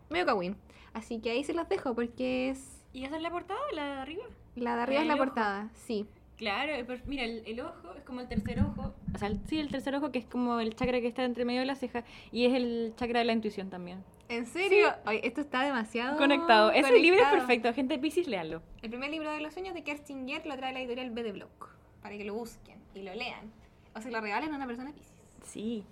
Medio 0.09 0.25
cagüín. 0.25 0.57
Así 0.93 1.19
que 1.19 1.29
ahí 1.29 1.45
se 1.45 1.53
los 1.53 1.69
dejo 1.69 1.95
porque 1.95 2.49
es... 2.49 2.83
¿Y 2.91 3.05
esa 3.05 3.15
es 3.15 3.21
la 3.21 3.31
portada, 3.31 3.61
la 3.73 3.85
de 3.85 4.01
arriba? 4.01 4.25
La 4.57 4.75
de 4.75 4.81
arriba 4.81 5.01
es 5.01 5.07
la 5.07 5.15
portada, 5.15 5.69
sí. 5.73 6.05
Claro, 6.37 6.73
mira, 7.05 7.23
el, 7.23 7.43
el 7.45 7.59
ojo 7.61 7.93
es 7.95 8.03
como 8.03 8.19
el 8.19 8.27
tercer 8.27 8.59
ojo. 8.59 8.93
O 9.13 9.17
sea, 9.17 9.29
el- 9.29 9.39
sí, 9.47 9.57
el 9.59 9.69
tercer 9.69 9.95
ojo 9.95 10.11
que 10.11 10.19
es 10.19 10.25
como 10.25 10.59
el 10.59 10.75
chakra 10.75 10.99
que 10.99 11.07
está 11.07 11.23
entre 11.23 11.45
medio 11.45 11.61
de 11.61 11.65
la 11.65 11.75
ceja 11.75 12.03
y 12.31 12.45
es 12.45 12.53
el 12.53 12.93
chakra 12.97 13.19
de 13.19 13.25
la 13.25 13.33
intuición 13.33 13.69
también. 13.69 14.03
¿En 14.27 14.45
serio? 14.45 14.89
Ay, 15.05 15.21
esto 15.23 15.39
está 15.39 15.63
demasiado 15.63 16.17
Conectado. 16.17 16.71
Ese 16.71 16.91
libro 16.99 17.19
es 17.21 17.27
conectado. 17.27 17.37
perfecto. 17.47 17.73
Gente 17.73 17.97
Pisces, 17.99 18.27
léalo. 18.27 18.61
El 18.81 18.89
primer 18.89 19.11
libro 19.11 19.31
de 19.31 19.39
los 19.39 19.53
sueños 19.53 19.73
de 19.75 19.83
Kerstin 19.83 20.27
Gier 20.27 20.45
lo 20.45 20.57
trae 20.57 20.73
la 20.73 20.79
editorial 20.79 21.09
B 21.11 21.23
de 21.23 21.31
Block, 21.31 21.69
para 22.01 22.17
que 22.17 22.25
lo 22.25 22.33
busquen 22.33 22.79
y 22.93 23.03
lo 23.03 23.13
lean. 23.13 23.51
O 23.95 24.01
se 24.01 24.11
lo 24.11 24.19
regalen 24.19 24.51
a 24.51 24.57
una 24.57 24.65
persona 24.67 24.91
Pisces. 24.91 25.13
Sí. 25.43 25.83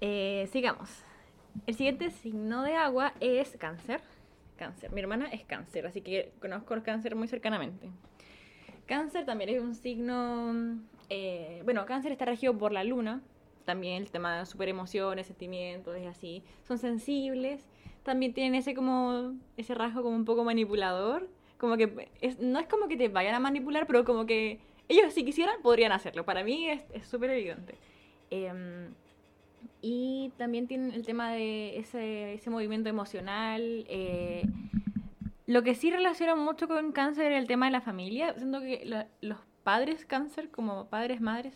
Eh, 0.00 0.48
sigamos. 0.52 0.90
El 1.66 1.74
siguiente 1.76 2.10
signo 2.10 2.62
de 2.62 2.74
agua 2.74 3.12
es 3.20 3.56
cáncer. 3.58 4.00
Cáncer. 4.56 4.90
Mi 4.92 5.00
hermana 5.00 5.26
es 5.26 5.44
cáncer, 5.44 5.86
así 5.86 6.00
que 6.00 6.32
conozco 6.40 6.74
el 6.74 6.82
cáncer 6.82 7.14
muy 7.14 7.28
cercanamente. 7.28 7.90
Cáncer 8.86 9.24
también 9.24 9.50
es 9.50 9.60
un 9.60 9.74
signo... 9.74 10.78
eh, 11.08 11.62
bueno, 11.64 11.86
cáncer 11.86 12.12
está 12.12 12.24
regido 12.24 12.56
por 12.56 12.72
la 12.72 12.84
luna. 12.84 13.22
También 13.64 14.02
el 14.02 14.10
tema 14.10 14.38
de 14.38 14.46
super 14.46 14.68
emociones, 14.68 15.26
sentimientos 15.28 15.96
y 16.00 16.06
así. 16.06 16.42
Son 16.66 16.78
sensibles. 16.78 17.64
También 18.02 18.34
tienen 18.34 18.54
ese 18.54 18.74
como... 18.74 19.34
Ese 19.56 19.74
rasgo 19.74 20.02
como 20.02 20.16
un 20.16 20.24
poco 20.24 20.44
manipulador. 20.44 21.28
Como 21.58 21.76
que... 21.76 22.08
es- 22.20 22.38
no 22.40 22.58
es 22.58 22.66
como 22.66 22.88
que 22.88 22.96
te 22.96 23.08
vayan 23.08 23.34
a 23.34 23.40
manipular, 23.40 23.86
pero 23.86 24.04
como 24.04 24.26
que... 24.26 24.58
Ellos 24.88 25.14
si 25.14 25.24
quisieran 25.24 25.62
podrían 25.62 25.92
hacerlo. 25.92 26.24
Para 26.24 26.42
mí 26.44 26.68
es 26.68 26.82
es 26.92 27.06
súper 27.06 27.30
evidente. 27.30 27.76
Em, 28.30 28.92
y 29.80 30.32
también 30.36 30.66
tienen 30.66 30.92
el 30.92 31.04
tema 31.06 31.32
de 31.32 31.78
ese, 31.78 32.34
ese 32.34 32.50
movimiento 32.50 32.88
emocional. 32.88 33.84
eh, 33.88 34.42
lo 35.46 35.62
que 35.62 35.74
sí 35.74 35.90
relaciona 35.90 36.34
mucho 36.36 36.68
con 36.68 36.92
cáncer 36.92 37.32
es 37.32 37.38
el 37.40 37.46
tema 37.48 37.66
de 37.66 37.72
la 37.72 37.80
familia. 37.80 38.34
Siento 38.36 38.60
que 38.60 39.06
los 39.20 39.38
padres 39.64 40.04
cáncer, 40.06 40.50
como 40.50 40.86
padres, 40.88 41.20
madres, 41.20 41.54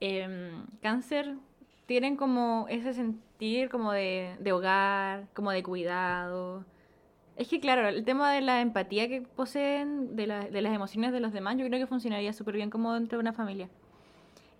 em, 0.00 0.66
cáncer, 0.82 1.34
tienen 1.86 2.16
como 2.16 2.66
ese 2.68 2.92
sentir 2.92 3.68
como 3.70 3.92
de, 3.92 4.36
de 4.40 4.52
hogar, 4.52 5.28
como 5.34 5.50
de 5.50 5.62
cuidado. 5.62 6.64
Es 7.36 7.48
que 7.48 7.60
claro, 7.60 7.88
el 7.88 8.04
tema 8.04 8.32
de 8.32 8.40
la 8.40 8.60
empatía 8.60 9.08
que 9.08 9.22
poseen, 9.22 10.16
de, 10.16 10.26
la- 10.26 10.48
de 10.48 10.62
las 10.62 10.74
emociones 10.74 11.12
de 11.12 11.20
los 11.20 11.32
demás, 11.32 11.56
yo 11.56 11.66
creo 11.66 11.78
que 11.80 11.86
funcionaría 11.86 12.32
súper 12.32 12.56
bien 12.56 12.70
como 12.70 12.94
dentro 12.94 13.18
de 13.18 13.22
una 13.22 13.32
familia. 13.32 13.68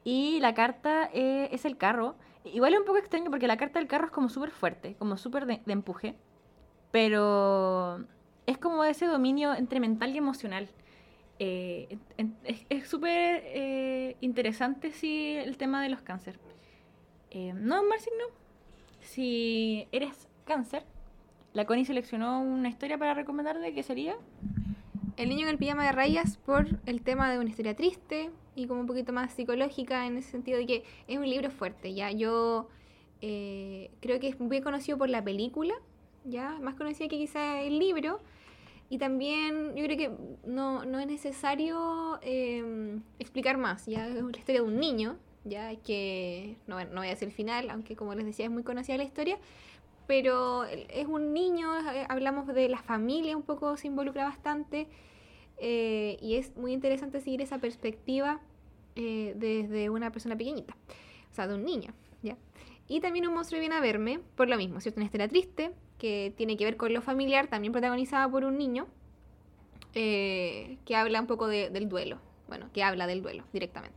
Y 0.05 0.41
la 0.41 0.55
carta 0.55 1.11
eh, 1.13 1.49
es 1.53 1.65
el 1.65 1.77
carro. 1.77 2.17
Igual 2.45 2.73
es 2.75 2.81
un 2.81 2.87
poco 2.87 2.99
extraño 2.99 3.31
porque 3.31 3.47
la 3.49 3.57
carta 3.57 3.79
del 3.79 3.89
carro 3.89 4.07
es 4.07 4.13
como 4.13 4.29
súper 4.29 4.51
fuerte, 4.51 4.95
como 4.99 5.17
súper 5.17 5.47
de 5.47 5.61
empuje. 5.73 6.15
Pero 6.91 8.05
es 8.49 8.57
como 8.57 8.83
ese 8.83 9.07
dominio 9.07 9.55
entre 9.55 9.79
mental 9.79 10.15
y 10.15 10.19
emocional. 10.19 10.69
Eh, 11.39 11.99
es 12.71 12.89
súper 12.89 13.43
eh, 13.45 14.17
interesante 14.23 14.91
sí, 14.91 15.35
el 15.37 15.59
tema 15.59 15.83
de 15.83 15.91
los 15.91 16.01
cáncer. 16.01 16.41
Eh, 17.31 17.53
no, 17.55 17.85
mal 17.85 18.01
signo. 18.01 18.25
Si 19.01 19.87
eres 19.93 20.29
cáncer, 20.47 20.85
la 21.53 21.67
Connie 21.67 21.85
seleccionó 21.85 22.41
una 22.41 22.71
historia 22.71 22.97
para 22.97 23.13
recomendarte 23.13 23.75
que 23.75 23.83
sería 23.83 24.17
El 25.19 25.29
niño 25.29 25.43
en 25.43 25.49
el 25.51 25.59
pijama 25.59 25.85
de 25.85 25.93
rayas 25.93 26.39
por 26.39 26.69
el 26.87 27.03
tema 27.03 27.31
de 27.31 27.39
una 27.39 27.51
historia 27.51 27.77
triste 27.77 28.31
y 28.55 28.67
como 28.67 28.81
un 28.81 28.87
poquito 28.87 29.13
más 29.13 29.33
psicológica 29.33 30.07
en 30.07 30.17
ese 30.17 30.31
sentido 30.31 30.57
de 30.57 30.67
que 30.67 30.85
es 31.07 31.19
un 31.19 31.29
libro 31.29 31.51
fuerte, 31.51 31.93
¿ya? 31.93 32.11
Yo 32.13 32.69
eh, 33.21 33.91
creo 34.01 34.19
que 34.21 34.29
es 34.29 34.41
muy 34.41 34.63
conocido 34.63 34.97
por 34.97 35.11
la 35.11 35.23
película, 35.23 35.75
¿ya? 36.25 36.59
Más 36.63 36.77
conocida 36.77 37.09
que 37.09 37.19
quizá 37.19 37.61
el 37.61 37.79
libro. 37.79 38.21
Y 38.91 38.99
también 38.99 39.77
yo 39.77 39.85
creo 39.85 39.97
que 39.97 40.11
no, 40.47 40.85
no 40.85 40.99
es 40.99 41.07
necesario 41.07 42.19
eh, 42.23 42.99
explicar 43.19 43.59
más, 43.59 43.87
¿ya? 43.87 44.09
Es 44.09 44.15
la 44.15 44.39
historia 44.39 44.63
de 44.63 44.67
un 44.67 44.81
niño, 44.81 45.17
¿ya? 45.45 45.77
Que 45.77 46.57
no, 46.67 46.83
no 46.85 47.01
voy 47.01 47.09
a 47.09 47.11
decir 47.11 47.29
el 47.29 47.35
final, 47.35 47.69
aunque 47.71 47.97
como 47.97 48.15
les 48.15 48.25
decía 48.25 48.47
es 48.47 48.51
muy 48.51 48.63
conocida 48.63 48.97
la 48.97 49.05
historia, 49.05 49.39
pero 50.09 50.65
es 50.65 51.07
un 51.07 51.35
niño, 51.35 51.79
eh, 51.93 52.07
hablamos 52.09 52.47
de 52.47 52.69
la 52.71 52.79
familia, 52.79 53.37
un 53.37 53.43
poco 53.43 53.77
se 53.77 53.89
involucra 53.89 54.25
bastante, 54.25 54.89
eh, 55.59 56.17
y 56.23 56.37
es 56.37 56.57
muy 56.57 56.73
interesante 56.73 57.21
seguir 57.21 57.43
esa 57.43 57.59
perspectiva 57.59 58.41
eh, 58.97 59.35
desde 59.37 59.91
una 59.91 60.11
persona 60.11 60.35
pequeñita, 60.37 60.75
o 61.31 61.35
sea, 61.35 61.47
de 61.47 61.55
un 61.55 61.65
niño, 61.65 61.93
¿ya? 62.23 62.39
Y 62.89 63.01
también 63.01 63.29
un 63.29 63.35
monstruo 63.35 63.61
viene 63.61 63.75
a 63.75 63.81
verme, 63.81 64.21
por 64.35 64.49
lo 64.49 64.57
mismo, 64.57 64.81
¿cierto? 64.81 64.99
Una 64.99 65.05
historia 65.05 65.29
triste, 65.29 65.73
que 65.99 66.33
tiene 66.37 66.57
que 66.57 66.65
ver 66.65 66.77
con 66.77 66.93
lo 66.95 67.03
familiar, 67.03 67.49
también 67.49 67.73
protagonizada 67.73 68.29
por 68.29 68.45
un 68.45 68.57
niño, 68.57 68.87
eh, 69.95 70.79
que 70.85 70.97
habla 70.97 71.21
un 71.21 71.27
poco 71.27 71.47
de- 71.49 71.71
del 71.71 71.89
duelo, 71.89 72.19
bueno, 72.47 72.71
que 72.73 72.83
habla 72.83 73.07
del 73.07 73.23
duelo 73.23 73.45
directamente. 73.53 73.97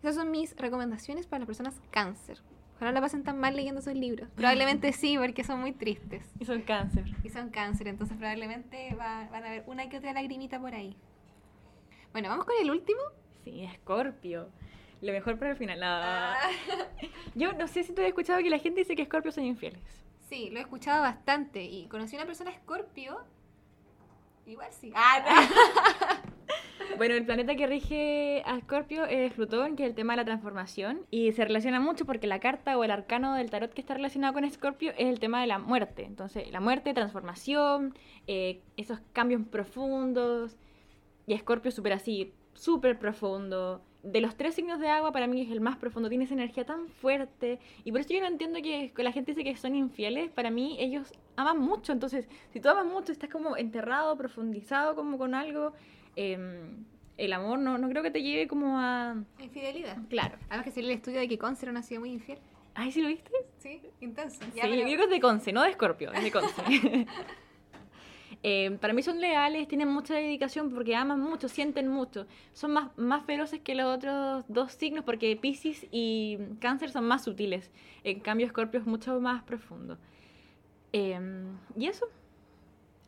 Esas 0.00 0.14
son 0.14 0.30
mis 0.30 0.56
recomendaciones 0.56 1.26
para 1.26 1.40
las 1.40 1.46
personas 1.46 1.80
cáncer. 1.90 2.40
Ojalá 2.76 2.92
no 2.92 2.94
la 2.96 3.00
pasen 3.02 3.22
tan 3.22 3.38
mal 3.38 3.54
leyendo 3.54 3.80
esos 3.80 3.94
libros. 3.94 4.28
Probablemente 4.36 4.92
sí, 4.92 5.16
porque 5.18 5.44
son 5.44 5.60
muy 5.60 5.72
tristes. 5.72 6.24
y 6.38 6.44
son 6.44 6.62
cáncer. 6.62 7.04
Y 7.22 7.28
son 7.28 7.50
cáncer, 7.50 7.88
entonces 7.88 8.16
probablemente 8.16 8.94
va- 8.94 9.28
van 9.30 9.44
a 9.44 9.50
ver 9.50 9.64
una 9.66 9.88
que 9.88 9.98
otra 9.98 10.12
lagrimita 10.12 10.58
por 10.60 10.74
ahí. 10.74 10.96
Bueno, 12.12 12.28
vamos 12.28 12.44
con 12.46 12.54
el 12.60 12.70
último. 12.70 13.00
Sí, 13.44 13.62
Escorpio. 13.62 14.48
Lo 15.00 15.12
mejor 15.12 15.38
para 15.38 15.52
el 15.52 15.56
final. 15.56 15.80
nada. 15.80 16.34
Ah. 16.34 16.48
Yo 17.34 17.52
no 17.54 17.66
sé 17.68 17.84
si 17.84 17.94
tú 17.94 18.02
has 18.02 18.08
escuchado 18.08 18.42
que 18.42 18.50
la 18.50 18.58
gente 18.58 18.80
dice 18.80 18.96
que 18.96 19.02
Escorpio 19.02 19.32
son 19.32 19.44
infieles. 19.44 19.80
Sí, 20.30 20.48
lo 20.50 20.60
he 20.60 20.62
escuchado 20.62 21.02
bastante 21.02 21.64
y 21.64 21.86
conocí 21.88 22.14
a 22.14 22.20
una 22.20 22.26
persona 22.26 22.52
escorpio. 22.52 23.18
Igual 24.46 24.72
sí. 24.72 24.92
Ah, 24.94 25.48
Bueno, 26.96 27.14
el 27.14 27.24
planeta 27.24 27.54
que 27.56 27.66
rige 27.66 28.42
a 28.44 28.58
Escorpio 28.58 29.04
es 29.06 29.32
Plutón, 29.32 29.76
que 29.76 29.84
es 29.84 29.88
el 29.88 29.94
tema 29.94 30.12
de 30.12 30.18
la 30.18 30.24
transformación. 30.24 31.06
Y 31.10 31.32
se 31.32 31.44
relaciona 31.44 31.80
mucho 31.80 32.04
porque 32.04 32.26
la 32.26 32.40
carta 32.40 32.76
o 32.76 32.84
el 32.84 32.90
arcano 32.90 33.34
del 33.34 33.50
tarot 33.50 33.72
que 33.72 33.80
está 33.80 33.94
relacionado 33.94 34.34
con 34.34 34.44
Escorpio 34.44 34.92
es 34.92 35.06
el 35.06 35.20
tema 35.20 35.40
de 35.40 35.46
la 35.46 35.58
muerte. 35.58 36.04
Entonces, 36.04 36.50
la 36.50 36.60
muerte, 36.60 36.94
transformación, 36.94 37.94
eh, 38.26 38.60
esos 38.76 39.00
cambios 39.12 39.42
profundos. 39.46 40.56
Y 41.26 41.34
Escorpio 41.34 41.70
súper 41.70 41.92
así, 41.92 42.32
súper 42.54 42.98
profundo. 42.98 43.82
De 44.02 44.20
los 44.20 44.34
tres 44.34 44.54
signos 44.54 44.80
de 44.80 44.88
agua, 44.88 45.12
para 45.12 45.26
mí 45.26 45.42
es 45.42 45.50
el 45.50 45.60
más 45.60 45.76
profundo. 45.76 46.08
Tiene 46.08 46.24
esa 46.24 46.34
energía 46.34 46.64
tan 46.64 46.88
fuerte. 46.88 47.58
Y 47.84 47.92
por 47.92 48.00
eso 48.00 48.14
yo 48.14 48.20
no 48.20 48.26
entiendo 48.26 48.60
que 48.62 48.92
la 48.96 49.12
gente 49.12 49.32
dice 49.32 49.44
que 49.44 49.56
son 49.56 49.74
infieles. 49.74 50.30
Para 50.30 50.50
mí, 50.50 50.76
ellos 50.80 51.12
aman 51.36 51.58
mucho. 51.58 51.92
Entonces, 51.92 52.28
si 52.52 52.60
tú 52.60 52.68
amas 52.68 52.86
mucho, 52.86 53.12
estás 53.12 53.28
como 53.28 53.56
enterrado, 53.56 54.16
profundizado 54.16 54.94
como 54.94 55.18
con 55.18 55.34
algo. 55.34 55.72
em, 56.16 56.84
el 57.20 57.34
amor 57.34 57.58
no, 57.58 57.76
no 57.76 57.88
creo 57.90 58.02
que 58.02 58.10
te 58.10 58.22
lleve 58.22 58.48
como 58.48 58.78
a... 58.78 59.14
Infidelidad. 59.38 59.98
Claro. 60.08 60.38
Además 60.48 60.64
que 60.64 60.70
salió 60.70 60.88
el 60.88 60.96
estudio 60.96 61.20
de 61.20 61.28
que 61.28 61.36
Conce 61.36 61.66
era 61.66 61.70
una 61.70 61.82
ciudad 61.82 62.00
muy 62.00 62.12
infiel. 62.12 62.38
Ay, 62.74 62.92
¿sí 62.92 63.02
lo 63.02 63.08
viste? 63.08 63.30
Sí, 63.58 63.82
intenso. 64.00 64.40
Sí, 64.42 64.50
yo 64.54 64.62
creo 64.62 64.86
que 64.86 65.04
es 65.04 65.10
de 65.10 65.20
Conce, 65.20 65.52
no 65.52 65.62
de 65.62 65.70
Escorpio, 65.70 66.12
es 66.12 66.22
de 66.22 66.30
Conce. 66.30 67.06
Eh, 68.42 68.78
para 68.80 68.94
mí 68.94 69.02
son 69.02 69.20
leales, 69.20 69.68
tienen 69.68 69.88
mucha 69.88 70.14
dedicación 70.14 70.70
porque 70.70 70.96
aman 70.96 71.20
mucho, 71.20 71.48
sienten 71.48 71.88
mucho. 71.88 72.26
Son 72.52 72.72
más, 72.72 72.96
más 72.96 73.24
feroces 73.24 73.60
que 73.60 73.74
los 73.74 73.86
otros 73.86 74.44
dos 74.48 74.72
signos 74.72 75.04
porque 75.04 75.36
Pisces 75.36 75.86
y 75.90 76.38
Cáncer 76.58 76.90
son 76.90 77.06
más 77.06 77.24
sutiles. 77.24 77.70
En 78.04 78.20
cambio, 78.20 78.46
Escorpio 78.46 78.80
es 78.80 78.86
mucho 78.86 79.20
más 79.20 79.42
profundo. 79.42 79.98
Eh, 80.92 81.20
¿Y 81.76 81.86
eso? 81.86 82.06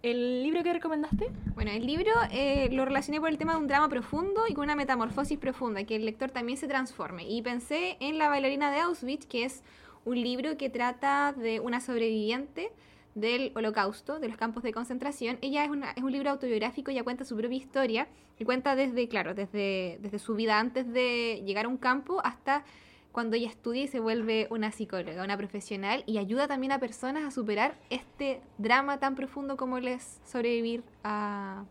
¿El 0.02 0.42
libro 0.42 0.64
que 0.64 0.72
recomendaste? 0.72 1.30
Bueno, 1.54 1.70
el 1.70 1.86
libro 1.86 2.10
eh, 2.32 2.68
lo 2.72 2.84
relacioné 2.84 3.20
por 3.20 3.28
el 3.28 3.38
tema 3.38 3.52
de 3.52 3.60
un 3.60 3.68
drama 3.68 3.88
profundo 3.88 4.42
y 4.48 4.52
con 4.52 4.64
una 4.64 4.74
metamorfosis 4.74 5.38
profunda, 5.38 5.84
que 5.84 5.94
el 5.94 6.04
lector 6.04 6.32
también 6.32 6.58
se 6.58 6.66
transforme. 6.66 7.24
Y 7.28 7.40
pensé 7.40 7.96
en 8.00 8.18
La 8.18 8.28
bailarina 8.28 8.72
de 8.72 8.80
Auschwitz, 8.80 9.26
que 9.26 9.44
es 9.44 9.62
un 10.04 10.20
libro 10.20 10.56
que 10.56 10.70
trata 10.70 11.32
de 11.32 11.60
una 11.60 11.80
sobreviviente 11.80 12.72
del 13.14 13.52
holocausto, 13.54 14.18
de 14.18 14.28
los 14.28 14.36
campos 14.36 14.62
de 14.62 14.72
concentración. 14.72 15.38
Ella 15.42 15.64
es, 15.64 15.70
una- 15.70 15.90
es 15.92 16.02
un 16.02 16.12
libro 16.12 16.30
autobiográfico, 16.30 16.90
ella 16.90 17.02
cuenta 17.04 17.24
su 17.24 17.36
propia 17.36 17.56
historia 17.58 18.08
y 18.38 18.44
cuenta 18.44 18.74
desde, 18.74 19.06
claro, 19.08 19.34
desde, 19.34 19.98
desde 20.00 20.18
su 20.18 20.34
vida 20.34 20.58
antes 20.58 20.90
de 20.92 21.42
llegar 21.44 21.66
a 21.66 21.68
un 21.68 21.76
campo 21.76 22.20
hasta 22.24 22.64
cuando 23.12 23.36
ella 23.36 23.48
estudia 23.50 23.82
y 23.82 23.88
se 23.88 24.00
vuelve 24.00 24.46
una 24.50 24.72
psicóloga, 24.72 25.22
una 25.22 25.36
profesional, 25.36 26.02
y 26.06 26.16
ayuda 26.16 26.48
también 26.48 26.72
a 26.72 26.78
personas 26.80 27.24
a 27.24 27.30
superar 27.30 27.76
este 27.90 28.40
drama 28.56 28.98
tan 29.00 29.14
profundo 29.14 29.58
como 29.58 29.76
el 29.76 29.88
es 29.88 30.18
sobrevivir 30.24 30.82
a 31.04 31.64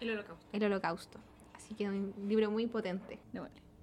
El 0.00 0.10
holocausto. 0.12 0.46
el 0.52 0.62
holocausto. 0.64 1.18
Así 1.54 1.74
que 1.74 1.88
un 1.88 2.14
libro 2.28 2.52
muy 2.52 2.68
potente. 2.68 3.18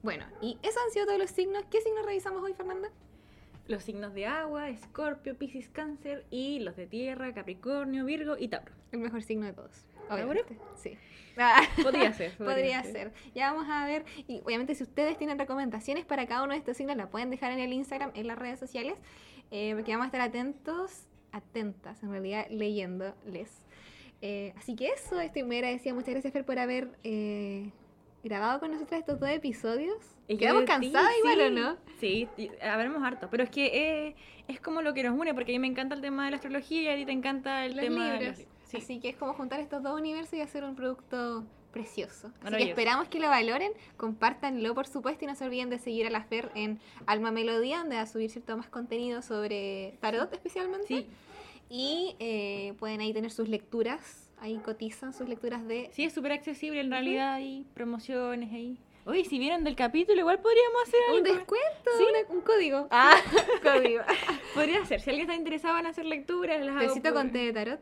Bueno, 0.02 0.26
y 0.42 0.58
esos 0.64 0.82
han 0.82 0.92
sido 0.92 1.06
todos 1.08 1.20
los 1.20 1.30
signos. 1.30 1.66
¿Qué 1.70 1.82
signos 1.82 2.06
revisamos 2.06 2.42
hoy, 2.42 2.54
Fernanda? 2.54 2.90
Los 3.68 3.84
signos 3.84 4.14
de 4.14 4.26
agua, 4.26 4.70
Escorpio, 4.70 5.38
Piscis, 5.38 5.70
Cáncer 5.70 6.26
y 6.30 6.60
los 6.60 6.76
de 6.76 6.88
tierra, 6.88 7.34
Capricornio, 7.34 8.06
Virgo 8.06 8.38
y 8.38 8.48
Tauro. 8.48 8.72
El 8.92 9.00
mejor 9.00 9.22
signo 9.22 9.46
de 9.46 9.54
todos. 9.54 9.86
Obviamente. 10.10 10.58
Sí. 10.76 10.98
Ah, 11.38 11.62
Podría 11.84 12.14
ser. 12.14 12.36
Podría 12.38 12.84
ser. 12.84 13.12
Ya 13.36 13.52
vamos 13.52 13.68
a 13.70 13.86
ver. 13.86 14.06
Y 14.28 14.42
obviamente, 14.46 14.76
si 14.76 14.84
ustedes 14.84 15.18
tienen 15.18 15.38
recomendaciones 15.38 16.06
para 16.06 16.26
cada 16.28 16.44
uno 16.44 16.54
de 16.54 16.60
estos 16.60 16.78
signos, 16.78 16.96
la 16.96 17.10
pueden 17.10 17.30
dejar 17.30 17.52
en 17.52 17.60
el 17.60 17.74
Instagram, 17.74 18.12
en 18.16 18.28
las 18.28 18.40
redes 18.40 18.60
sociales, 18.60 18.96
eh, 19.52 19.74
porque 19.76 19.92
vamos 19.92 20.06
a 20.06 20.08
estar 20.08 20.22
atentos, 20.22 21.08
atentas, 21.32 22.02
en 22.04 22.12
realidad, 22.12 22.48
leyéndoles. 22.50 23.62
Eh, 24.22 24.54
así 24.58 24.76
que 24.76 24.88
eso, 24.88 25.20
estoy 25.20 25.44
muy 25.44 25.58
agradecida. 25.58 25.94
Muchas 25.94 26.12
gracias, 26.12 26.34
Fer, 26.34 26.46
por 26.46 26.58
haber 26.58 26.90
eh, 27.04 27.72
grabado 28.28 28.60
con 28.60 28.72
nosotras 28.72 29.00
estos 29.00 29.20
dos 29.20 29.30
episodios. 29.30 29.98
Es 30.28 30.36
que 30.36 30.38
Quedamos 30.38 30.64
divertido, 30.66 30.94
cansadas 30.94 31.18
igual, 31.20 31.40
¿o 31.42 31.48
sí. 31.48 31.56
no? 31.56 31.78
Sí, 32.00 32.28
y 32.38 32.50
hablamos 32.64 33.04
harto. 33.04 33.28
Pero 33.30 33.44
es 33.44 33.50
que 33.50 33.66
eh, 34.08 34.16
es 34.48 34.60
como 34.60 34.82
lo 34.82 34.94
que 34.94 35.04
nos 35.04 35.18
une, 35.18 35.34
porque 35.34 35.52
a 35.52 35.56
mí 35.56 35.60
me 35.60 35.68
encanta 35.68 35.96
el 35.96 36.02
tema 36.02 36.26
de 36.26 36.32
la 36.32 36.36
astrología 36.38 36.82
y 36.82 36.88
a 36.88 36.96
ti 36.96 37.06
te 37.06 37.12
encanta 37.12 37.66
el 37.66 37.76
Los 37.76 37.86
tema 37.86 38.12
de 38.14 38.20
libros. 38.20 38.40
los 38.40 38.48
Sí. 38.68 38.78
Así 38.78 39.00
que 39.00 39.08
es 39.10 39.16
como 39.16 39.34
juntar 39.34 39.62
estos 39.62 39.82
dos 39.82 39.98
universos 39.98 40.34
y 40.34 40.42
hacer 40.42 40.66
un 40.66 40.76
producto 40.76 41.46
precioso. 41.72 42.34
Así 42.44 42.58
que 42.58 42.64
esperamos 42.64 43.08
que 43.08 43.20
lo 43.20 43.30
valoren, 43.30 43.72
compártanlo 43.96 44.74
por 44.76 44.88
supuesto 44.88 45.24
y 45.24 45.28
no 45.28 45.36
se 45.36 45.46
olviden 45.46 45.70
de 45.70 45.80
seguir 45.80 46.06
a 46.06 46.10
la 46.10 46.24
Fer 46.24 46.52
en 46.54 46.80
Alma 47.06 47.32
Melodía, 47.32 47.78
donde 47.80 47.96
va 47.96 48.02
a 48.02 48.08
subir 48.08 48.30
cierto 48.30 48.58
más 48.58 48.68
contenido 48.68 49.22
sobre 49.22 49.98
tarot 50.02 50.34
especialmente. 50.34 50.86
Sí, 50.88 51.08
Y 51.70 52.16
eh, 52.20 52.74
pueden 52.80 53.00
ahí 53.02 53.14
tener 53.14 53.32
sus 53.32 53.48
lecturas, 53.48 54.27
ahí 54.40 54.58
cotizan 54.58 55.14
sus 55.14 55.28
lecturas 55.28 55.66
de... 55.68 55.90
sí, 55.94 56.04
es 56.06 56.14
súper 56.14 56.32
accesible 56.34 56.80
en 56.82 56.92
realidad, 56.92 57.34
hay 57.36 57.66
promociones 57.74 58.52
ahí. 58.54 58.78
Oye, 59.06 59.24
si 59.24 59.40
vieron 59.40 59.64
del 59.64 59.76
capítulo, 59.76 60.20
igual 60.20 60.40
podríamos 60.40 60.84
hacer 60.84 61.00
Un 61.12 61.16
algo. 61.26 61.34
descuento, 61.38 61.92
Sí. 61.98 62.04
una- 62.04 62.36
un 62.36 62.42
código. 62.42 62.88
Ah, 62.92 63.16
código. 63.64 64.02
Podría 64.54 64.86
ser, 64.86 65.00
si 65.02 65.10
alguien 65.10 65.30
está 65.30 65.36
interesado 65.36 65.78
en 65.78 65.86
hacer 65.86 66.06
lecturas, 66.06 66.60
las 66.66 66.78
Tecito 66.80 67.10
por- 67.10 67.14
con 67.14 67.32
té 67.32 67.38
de 67.40 67.54
tarot. 67.54 67.80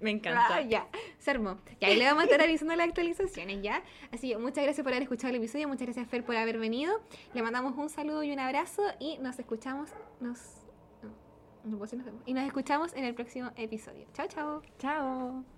Me 0.00 0.10
encanta. 0.10 0.46
Ah, 0.56 0.60
ya, 0.62 0.86
se 1.18 1.30
armó. 1.32 1.58
Y 1.80 1.84
ahí 1.84 1.96
le 1.96 2.04
vamos 2.04 2.22
a 2.22 2.24
estar 2.26 2.40
avisando 2.40 2.74
las 2.76 2.86
actualizaciones, 2.86 3.62
¿ya? 3.62 3.82
Así 4.12 4.28
que 4.30 4.38
muchas 4.38 4.62
gracias 4.64 4.84
por 4.84 4.92
haber 4.92 5.02
escuchado 5.02 5.30
el 5.30 5.36
episodio, 5.36 5.66
muchas 5.66 5.86
gracias 5.86 6.06
Fer 6.08 6.24
por 6.24 6.36
haber 6.36 6.58
venido. 6.58 7.00
Le 7.34 7.42
mandamos 7.42 7.76
un 7.76 7.88
saludo 7.88 8.22
y 8.22 8.30
un 8.32 8.38
abrazo 8.38 8.82
y 9.00 9.18
nos 9.18 9.38
escuchamos, 9.40 9.90
nos... 10.20 10.38
no, 11.02 11.10
no 11.10 11.10
puedo 11.10 11.14
decir 11.14 11.24
nos 11.24 11.57
vemos. 11.57 11.57
Y 12.26 12.34
nos 12.34 12.44
escuchamos 12.44 12.92
en 12.94 13.04
el 13.04 13.14
próximo 13.14 13.50
episodio. 13.56 14.06
Chao, 14.12 14.26
chao. 14.28 14.62
Chao. 14.78 15.57